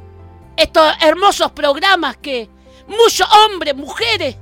estos 0.56 0.94
hermosos 1.02 1.52
programas 1.52 2.18
que 2.18 2.50
muchos 2.88 3.28
hombres, 3.34 3.76
mujeres, 3.76 4.36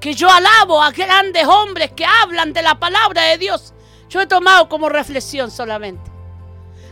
que 0.00 0.14
yo 0.14 0.30
alabo 0.30 0.82
a 0.82 0.90
grandes 0.90 1.46
hombres 1.46 1.92
que 1.92 2.04
hablan 2.04 2.52
de 2.52 2.62
la 2.62 2.78
palabra 2.78 3.22
de 3.22 3.38
Dios. 3.38 3.74
Yo 4.08 4.20
he 4.20 4.26
tomado 4.26 4.68
como 4.68 4.88
reflexión 4.88 5.50
solamente. 5.50 6.10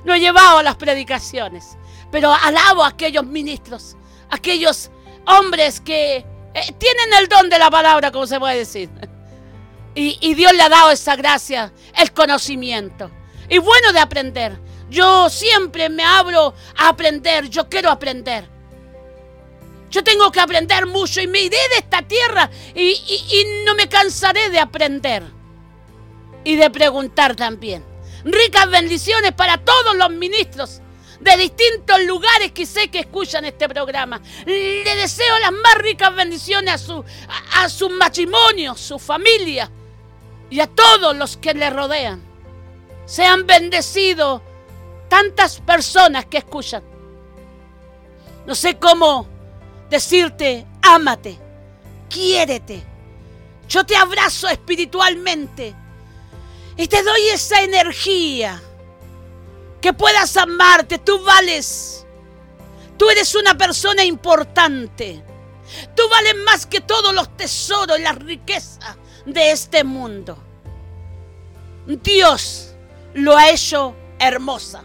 No 0.04 0.14
he 0.14 0.20
llevado 0.20 0.58
a 0.58 0.62
las 0.62 0.76
predicaciones, 0.76 1.76
pero 2.10 2.32
alabo 2.32 2.84
a 2.84 2.88
aquellos 2.88 3.24
ministros, 3.24 3.96
aquellos 4.30 4.90
hombres 5.26 5.80
que 5.80 6.16
eh, 6.16 6.74
tienen 6.78 7.14
el 7.18 7.28
don 7.28 7.48
de 7.48 7.58
la 7.58 7.70
palabra, 7.70 8.10
como 8.12 8.26
se 8.26 8.38
puede 8.38 8.58
decir. 8.58 8.90
Y, 9.94 10.18
y 10.20 10.34
Dios 10.34 10.52
le 10.52 10.62
ha 10.62 10.68
dado 10.68 10.90
esa 10.90 11.16
gracia, 11.16 11.72
el 11.96 12.12
conocimiento. 12.12 13.10
Y 13.48 13.58
bueno 13.58 13.92
de 13.92 14.00
aprender. 14.00 14.60
Yo 14.88 15.28
siempre 15.28 15.88
me 15.88 16.04
abro 16.04 16.54
a 16.76 16.88
aprender, 16.88 17.48
yo 17.48 17.68
quiero 17.68 17.90
aprender. 17.90 18.48
Yo 19.90 20.02
tengo 20.04 20.30
que 20.30 20.40
aprender 20.40 20.86
mucho 20.86 21.20
y 21.20 21.26
me 21.26 21.40
iré 21.40 21.56
de 21.70 21.78
esta 21.78 22.02
tierra 22.02 22.50
y, 22.74 23.62
no 23.64 23.74
me 23.74 23.88
cansaré 23.88 24.50
de 24.50 24.58
aprender 24.58 25.22
y 26.44 26.56
de 26.56 26.70
preguntar 26.70 27.34
también. 27.34 27.84
Ricas 28.24 28.70
bendiciones 28.70 29.32
para 29.32 29.58
todos 29.58 29.96
los 29.96 30.10
ministros 30.10 30.80
de 31.20 31.36
distintos 31.36 32.02
lugares 32.04 32.52
que 32.52 32.66
sé 32.66 32.88
que 32.88 33.00
escuchan 33.00 33.44
este 33.44 33.68
programa. 33.68 34.20
Le 34.44 34.96
deseo 34.96 35.38
las 35.38 35.52
más 35.52 35.76
ricas 35.78 36.14
bendiciones 36.14 36.74
a, 36.74 36.78
su, 36.78 37.04
a, 37.28 37.64
a 37.64 37.88
matrimonios, 37.90 38.80
su 38.80 38.98
familia 38.98 39.70
y 40.50 40.60
a 40.60 40.66
todos 40.66 41.16
los 41.16 41.36
que 41.36 41.54
le 41.54 41.70
rodean. 41.70 42.22
Sean 43.06 43.46
bendecidos 43.46 44.42
tantas 45.08 45.60
personas 45.60 46.26
que 46.26 46.38
escuchan. 46.38 46.82
No 48.46 48.54
sé 48.54 48.78
cómo 48.78 49.26
decirte, 49.90 50.66
ámate, 50.82 51.38
quiérete. 52.08 52.84
Yo 53.68 53.84
te 53.84 53.96
abrazo 53.96 54.48
espiritualmente 54.48 55.74
y 56.76 56.86
te 56.86 57.02
doy 57.02 57.28
esa 57.32 57.62
energía 57.62 58.62
que 59.80 59.92
puedas 59.92 60.36
amarte. 60.36 60.98
Tú 60.98 61.22
vales. 61.24 62.06
Tú 62.96 63.10
eres 63.10 63.34
una 63.34 63.56
persona 63.56 64.04
importante. 64.04 65.22
Tú 65.94 66.02
vales 66.08 66.36
más 66.44 66.66
que 66.66 66.80
todos 66.80 67.12
los 67.12 67.36
tesoros 67.36 67.98
y 67.98 68.02
las 68.02 68.16
riquezas 68.16 68.96
de 69.24 69.50
este 69.50 69.82
mundo. 69.82 70.38
Dios 71.86 72.74
lo 73.14 73.36
ha 73.36 73.50
hecho 73.50 73.94
hermosa. 74.18 74.84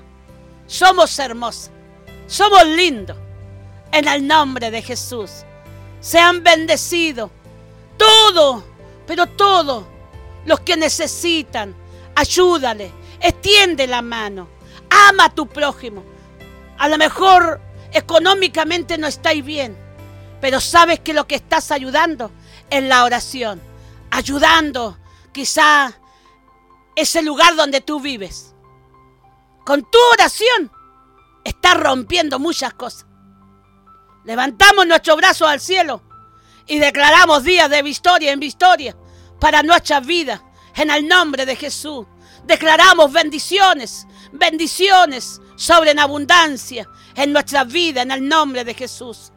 Somos 0.72 1.20
hermosas. 1.20 1.70
Somos 2.28 2.66
lindos. 2.66 3.18
En 3.92 4.08
el 4.08 4.26
nombre 4.26 4.72
de 4.72 4.82
Jesús. 4.82 5.44
Sean 6.00 6.44
bendecidos. 6.44 7.30
Todo, 7.98 8.64
pero 9.06 9.28
todo, 9.28 9.86
los 10.46 10.62
que 10.62 10.78
necesitan, 10.78 11.76
ayúdale, 12.16 12.90
extiende 13.20 13.86
la 13.86 14.02
mano, 14.02 14.48
ama 14.90 15.26
a 15.26 15.36
tu 15.36 15.46
prójimo. 15.46 16.04
A 16.78 16.88
lo 16.88 16.98
mejor 16.98 17.62
económicamente 17.92 18.98
no 18.98 19.08
estáis 19.08 19.44
bien, 19.46 19.78
pero 20.40 20.62
sabes 20.62 21.02
que 21.02 21.14
lo 21.14 21.28
que 21.28 21.36
estás 21.36 21.70
ayudando 21.70 22.32
es 22.70 22.82
la 22.82 23.04
oración, 23.04 23.62
ayudando 24.10 24.98
quizá 25.32 25.94
ese 26.96 27.22
lugar 27.22 27.56
donde 27.56 27.82
tú 27.82 28.00
vives. 28.00 28.51
Con 29.66 29.82
tu 29.84 30.00
oración 30.14 30.72
estás 31.44 31.76
rompiendo 31.76 32.40
muchas 32.40 32.74
cosas. 32.74 33.06
Levantamos 34.24 34.86
nuestro 34.88 35.16
brazo 35.16 35.48
al 35.48 35.60
cielo 35.60 36.02
y 36.68 36.80
declaramos 36.80 37.44
días 37.44 37.70
de 37.70 37.82
victoria 37.82 38.32
en 38.32 38.40
victoria 38.40 38.96
para 39.40 39.64
nuestras 39.64 40.06
vidas. 40.06 40.42
En 40.76 40.90
el 40.90 41.08
nombre 41.08 41.46
de 41.46 41.56
Jesús. 41.56 42.08
Declaramos 42.46 43.12
bendiciones, 43.12 44.08
bendiciones 44.32 45.42
sobre 45.56 45.92
en 45.92 46.00
abundancia 46.00 46.88
en 47.16 47.34
nuestras 47.34 47.68
vidas 47.68 48.04
en 48.04 48.12
el 48.12 48.28
nombre 48.28 48.64
de 48.64 48.74
Jesús. 48.74 49.32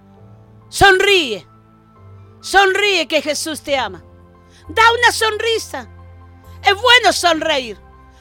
Sonríe, 0.68 1.46
sonríe 2.40 3.06
que 3.06 3.20
Jesús 3.20 3.60
te 3.62 3.76
ama. 3.76 4.02
Da 4.68 4.82
una 4.98 5.12
sonrisa. 5.12 5.88
Es 6.62 6.74
bueno 6.80 7.12
sonreír. 7.12 7.78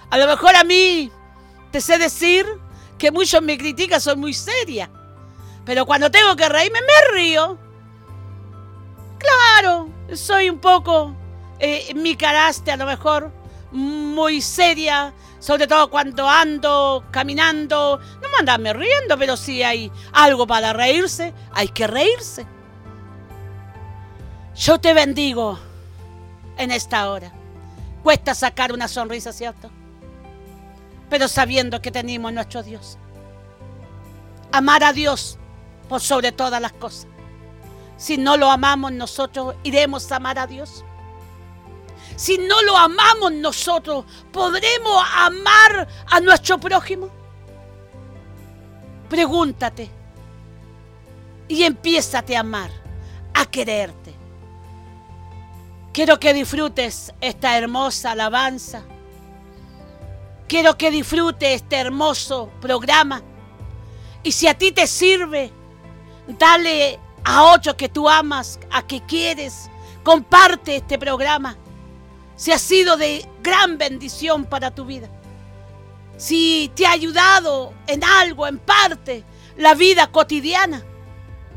A 0.09 0.17
lo 0.17 0.27
mejor 0.27 0.55
a 0.55 0.63
mí 0.63 1.11
te 1.73 1.81
sé 1.81 1.97
decir 1.97 2.45
que 2.99 3.11
muchos 3.11 3.41
me 3.41 3.57
critican, 3.57 3.99
soy 3.99 4.15
muy 4.15 4.35
seria. 4.35 4.91
Pero 5.65 5.87
cuando 5.87 6.11
tengo 6.11 6.35
que 6.35 6.47
reírme, 6.47 6.79
me 6.81 7.17
río. 7.17 7.57
Claro, 9.17 9.89
soy 10.13 10.51
un 10.51 10.59
poco 10.59 11.15
eh, 11.59 11.91
mi 11.95 12.15
carácter 12.15 12.75
a 12.75 12.77
lo 12.77 12.85
mejor 12.85 13.31
muy 13.71 14.39
seria, 14.39 15.15
sobre 15.39 15.65
todo 15.65 15.89
cuando 15.89 16.29
ando 16.29 17.05
caminando. 17.09 17.99
No 18.21 18.29
me 18.29 18.37
andarme 18.37 18.71
riendo, 18.73 19.17
pero 19.17 19.35
si 19.35 19.63
hay 19.63 19.91
algo 20.11 20.45
para 20.45 20.73
reírse, 20.73 21.33
hay 21.53 21.69
que 21.69 21.87
reírse. 21.87 22.45
Yo 24.55 24.79
te 24.79 24.93
bendigo 24.93 25.57
en 26.55 26.69
esta 26.69 27.09
hora. 27.09 27.33
Cuesta 28.03 28.35
sacar 28.35 28.71
una 28.71 28.87
sonrisa, 28.87 29.33
¿cierto? 29.33 29.71
Pero 31.13 31.27
sabiendo 31.27 31.79
que 31.79 31.91
tenemos 31.91 32.33
nuestro 32.33 32.63
Dios. 32.63 32.97
Amar 34.51 34.83
a 34.83 34.91
Dios 34.91 35.37
por 35.87 36.01
sobre 36.01 36.31
todas 36.31 36.59
las 36.59 36.73
cosas. 36.73 37.05
Si 37.97 38.17
no 38.17 38.35
lo 38.35 38.49
amamos 38.49 38.91
nosotros, 38.93 39.53
iremos 39.61 40.11
a 40.11 40.15
amar 40.15 40.39
a 40.39 40.47
Dios. 40.47 40.83
Si 42.15 42.39
no 42.39 42.59
lo 42.63 42.75
amamos 42.75 43.31
nosotros, 43.31 44.05
¿podremos 44.31 45.05
amar 45.15 45.87
a 46.09 46.19
nuestro 46.19 46.57
prójimo? 46.57 47.11
Pregúntate 49.07 49.91
y 51.47 51.61
empiézate 51.61 52.35
a 52.35 52.39
amar, 52.39 52.71
a 53.35 53.45
quererte. 53.45 54.15
Quiero 55.93 56.19
que 56.19 56.33
disfrutes 56.33 57.13
esta 57.21 57.55
hermosa 57.55 58.13
alabanza. 58.13 58.83
Quiero 60.47 60.77
que 60.77 60.91
disfrutes 60.91 61.61
este 61.61 61.77
hermoso 61.77 62.51
programa. 62.61 63.21
Y 64.23 64.31
si 64.31 64.47
a 64.47 64.57
ti 64.57 64.71
te 64.71 64.87
sirve, 64.87 65.51
dale 66.27 66.99
a 67.23 67.43
otro 67.53 67.75
que 67.75 67.89
tú 67.89 68.07
amas, 68.09 68.59
a 68.71 68.85
que 68.85 69.01
quieres. 69.01 69.69
Comparte 70.03 70.77
este 70.77 70.97
programa. 70.97 71.57
Si 72.35 72.51
ha 72.51 72.59
sido 72.59 72.97
de 72.97 73.27
gran 73.41 73.77
bendición 73.77 74.45
para 74.45 74.73
tu 74.73 74.85
vida. 74.85 75.09
Si 76.17 76.71
te 76.75 76.85
ha 76.85 76.91
ayudado 76.91 77.73
en 77.87 78.03
algo, 78.03 78.47
en 78.47 78.59
parte, 78.59 79.23
la 79.57 79.73
vida 79.73 80.07
cotidiana. 80.11 80.83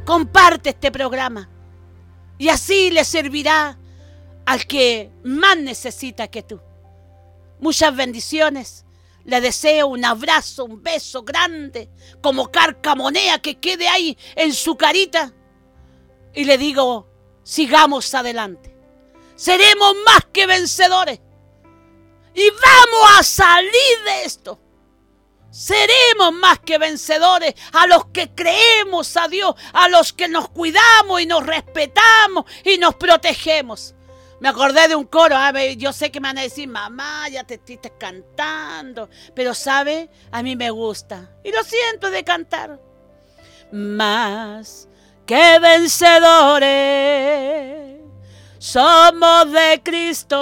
Comparte 0.04 0.70
este 0.70 0.90
programa. 0.90 1.48
Y 2.38 2.48
así 2.48 2.90
le 2.90 3.04
servirá 3.04 3.78
al 4.44 4.66
que 4.66 5.10
más 5.24 5.56
necesita 5.58 6.28
que 6.28 6.42
tú. 6.42 6.60
Muchas 7.60 7.94
bendiciones. 7.94 8.84
Le 9.24 9.40
deseo 9.40 9.88
un 9.88 10.04
abrazo, 10.04 10.64
un 10.64 10.82
beso 10.82 11.22
grande, 11.22 11.90
como 12.22 12.50
carcamonea 12.50 13.40
que 13.40 13.58
quede 13.58 13.88
ahí 13.88 14.16
en 14.36 14.52
su 14.54 14.76
carita. 14.76 15.32
Y 16.32 16.44
le 16.44 16.58
digo, 16.58 17.08
sigamos 17.42 18.14
adelante. 18.14 18.76
Seremos 19.34 19.96
más 20.04 20.26
que 20.32 20.46
vencedores. 20.46 21.20
Y 22.34 22.50
vamos 22.50 23.18
a 23.18 23.22
salir 23.24 24.04
de 24.04 24.24
esto. 24.24 24.60
Seremos 25.50 26.34
más 26.34 26.60
que 26.60 26.76
vencedores 26.76 27.54
a 27.72 27.86
los 27.86 28.06
que 28.06 28.34
creemos 28.34 29.16
a 29.16 29.26
Dios, 29.26 29.54
a 29.72 29.88
los 29.88 30.12
que 30.12 30.28
nos 30.28 30.50
cuidamos 30.50 31.20
y 31.20 31.26
nos 31.26 31.44
respetamos 31.44 32.44
y 32.62 32.78
nos 32.78 32.94
protegemos. 32.96 33.95
Me 34.38 34.48
acordé 34.48 34.88
de 34.88 34.96
un 34.96 35.06
coro, 35.06 35.34
a 35.36 35.50
ver, 35.50 35.76
yo 35.76 35.92
sé 35.92 36.10
que 36.10 36.20
me 36.20 36.28
van 36.28 36.36
a 36.38 36.42
decir, 36.42 36.68
mamá, 36.68 37.26
ya 37.30 37.44
te 37.44 37.54
estás 37.54 37.92
cantando, 37.98 39.08
pero 39.34 39.54
sabe, 39.54 40.10
a 40.30 40.42
mí 40.42 40.56
me 40.56 40.68
gusta 40.70 41.30
y 41.42 41.50
lo 41.52 41.64
siento 41.64 42.10
de 42.10 42.22
cantar. 42.22 42.78
Más 43.72 44.88
que 45.24 45.58
vencedores, 45.58 46.66
somos 48.58 49.50
de 49.52 49.80
Cristo, 49.82 50.36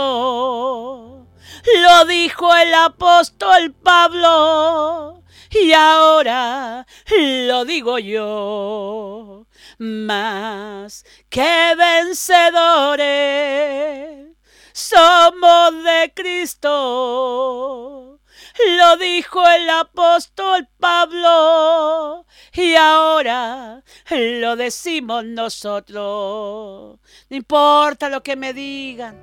lo 1.65 2.05
dijo 2.07 2.55
el 2.57 2.75
apóstol 2.75 3.73
Pablo. 3.75 5.23
Y 5.51 5.73
ahora 5.73 6.85
lo 7.17 7.65
digo 7.65 8.01
yo, 8.01 9.47
más 9.79 11.05
que 11.29 11.75
vencedores, 11.77 13.05
somos 14.72 15.85
de 15.85 16.12
Cristo. 16.14 16.70
Lo 18.79 18.97
dijo 18.99 19.49
el 19.49 19.68
apóstol 19.70 20.68
Pablo 20.79 22.27
y 22.53 22.75
ahora 22.75 23.83
lo 24.11 24.57
decimos 24.57 25.25
nosotros. 25.25 26.99
No 27.31 27.37
importa 27.37 28.09
lo 28.09 28.22
que 28.22 28.37
me 28.37 28.53
digan, 28.53 29.18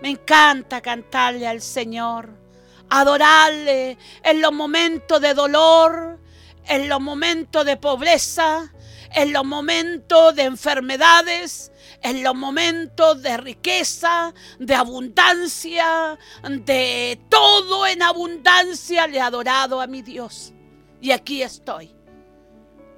me 0.00 0.10
encanta 0.10 0.80
cantarle 0.80 1.46
al 1.46 1.60
Señor 1.60 2.44
adorarle 2.90 3.98
en 4.22 4.40
los 4.40 4.52
momentos 4.52 5.20
de 5.20 5.34
dolor, 5.34 6.20
en 6.66 6.88
los 6.88 7.00
momentos 7.00 7.64
de 7.64 7.76
pobreza, 7.76 8.72
en 9.14 9.32
los 9.32 9.44
momentos 9.44 10.34
de 10.34 10.42
enfermedades, 10.42 11.70
en 12.02 12.22
los 12.22 12.34
momentos 12.34 13.22
de 13.22 13.36
riqueza, 13.36 14.34
de 14.58 14.74
abundancia, 14.74 16.18
de 16.50 17.20
todo 17.28 17.86
en 17.86 18.02
abundancia, 18.02 19.06
le 19.06 19.18
he 19.18 19.20
adorado 19.20 19.80
a 19.80 19.86
mi 19.86 20.02
Dios. 20.02 20.52
Y 21.00 21.12
aquí 21.12 21.42
estoy, 21.42 21.94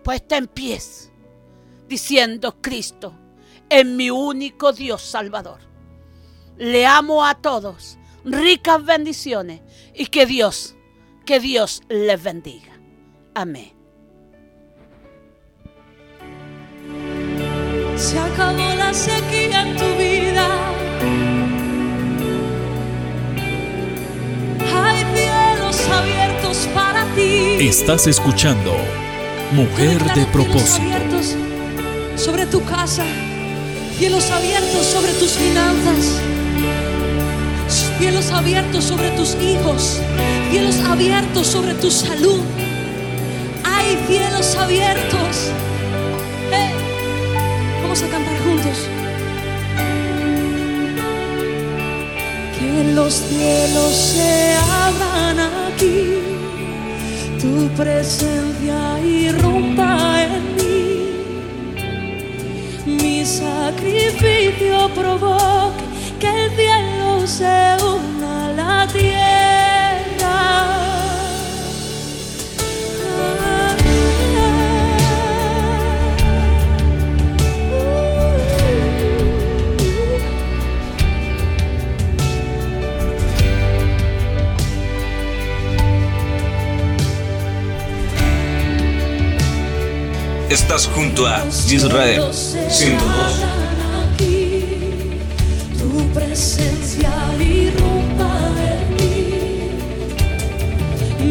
puesta 0.03 0.37
en 0.37 0.47
pies, 0.47 1.13
diciendo, 1.87 2.61
Cristo 2.61 3.15
es 3.69 3.85
mi 3.85 4.11
único 4.11 4.73
Dios 4.73 5.03
Salvador. 5.03 5.61
Le 6.57 6.87
amo 6.87 7.25
a 7.25 7.35
todos, 7.35 7.99
ricas 8.25 8.85
bendiciones 8.85 9.61
y 9.95 10.07
que 10.07 10.25
Dios, 10.25 10.77
que 11.27 11.41
Dios 11.41 11.83
les 11.89 12.23
bendiga. 12.23 12.81
Amén. 13.35 13.76
Se 17.97 18.19
acabó 18.19 18.75
la 18.75 18.93
sequía 18.93 19.63
en 19.63 19.77
tu 19.77 19.85
vida. 19.97 20.47
Hay 24.75 25.05
cielos 25.15 25.81
abiertos 25.89 26.69
para 26.75 27.05
ti. 27.15 27.67
Estás 27.67 28.07
escuchando 28.07 28.77
Mujer 29.53 29.99
de 29.99 30.13
Cielos 30.13 30.29
propósito. 30.31 30.83
abiertos 30.83 31.35
sobre 32.17 32.47
tu 32.47 32.63
casa. 32.65 33.05
Cielos 33.97 34.31
abiertos 34.31 34.87
sobre 34.87 35.13
tus 35.15 35.31
finanzas. 35.33 36.21
Cielos 37.99 38.31
abiertos 38.31 38.85
sobre 38.85 39.11
tus 39.13 39.35
hijos. 39.37 40.01
Cielos 40.51 40.79
abiertos 40.81 41.47
sobre 41.47 41.73
tu 41.75 41.91
salud. 41.91 42.41
Hay 43.65 43.97
cielos 44.07 44.55
abiertos. 44.57 45.51
Vamos 47.99 48.13
a 48.13 48.19
cantar 48.19 48.39
juntos. 48.41 48.79
Que 52.59 52.93
los 52.93 53.15
cielos 53.15 53.95
se 53.95 54.55
abran 54.71 55.39
aquí, 55.67 56.19
tu 57.41 57.69
presencia 57.75 59.01
irrumpa 59.03 60.25
en 60.25 60.57
mí. 60.57 61.15
Mi 62.85 63.25
sacrificio 63.25 64.91
provoque 64.95 65.85
que 66.21 66.29
el 66.29 66.51
cielo 66.51 67.27
se 67.27 67.77
una 67.83 68.49
a 68.49 68.53
la 68.53 68.87
tierra. 68.93 69.16
Estás 90.57 90.87
junto 90.87 91.27
a 91.27 91.45
Israel 91.69 92.33
102. 92.33 92.99
Tu 95.79 96.09
presencia 96.15 97.13
irrumpa 97.39 98.31
en 98.73 98.95
mí. 98.97 99.69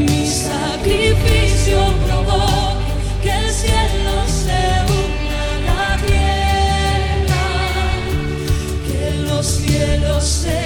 Mi 0.05 0.27
sacrificio 0.27 1.79
provoca 2.05 2.77
que 3.23 3.31
el 3.31 3.49
cielo 3.51 4.15
se 4.27 4.63
una 4.93 5.41
a 5.41 5.57
la 5.65 5.97
tierra. 6.05 7.45
Que 8.85 9.01
los 9.27 9.43
cielos 9.43 10.23
se 10.23 10.59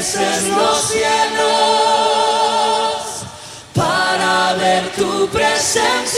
rompieses 0.00 0.48
los 0.48 0.78
cielos 0.88 1.40
para 3.74 4.54
ver 4.54 4.88
tu 4.92 5.28
presencia 5.28 6.09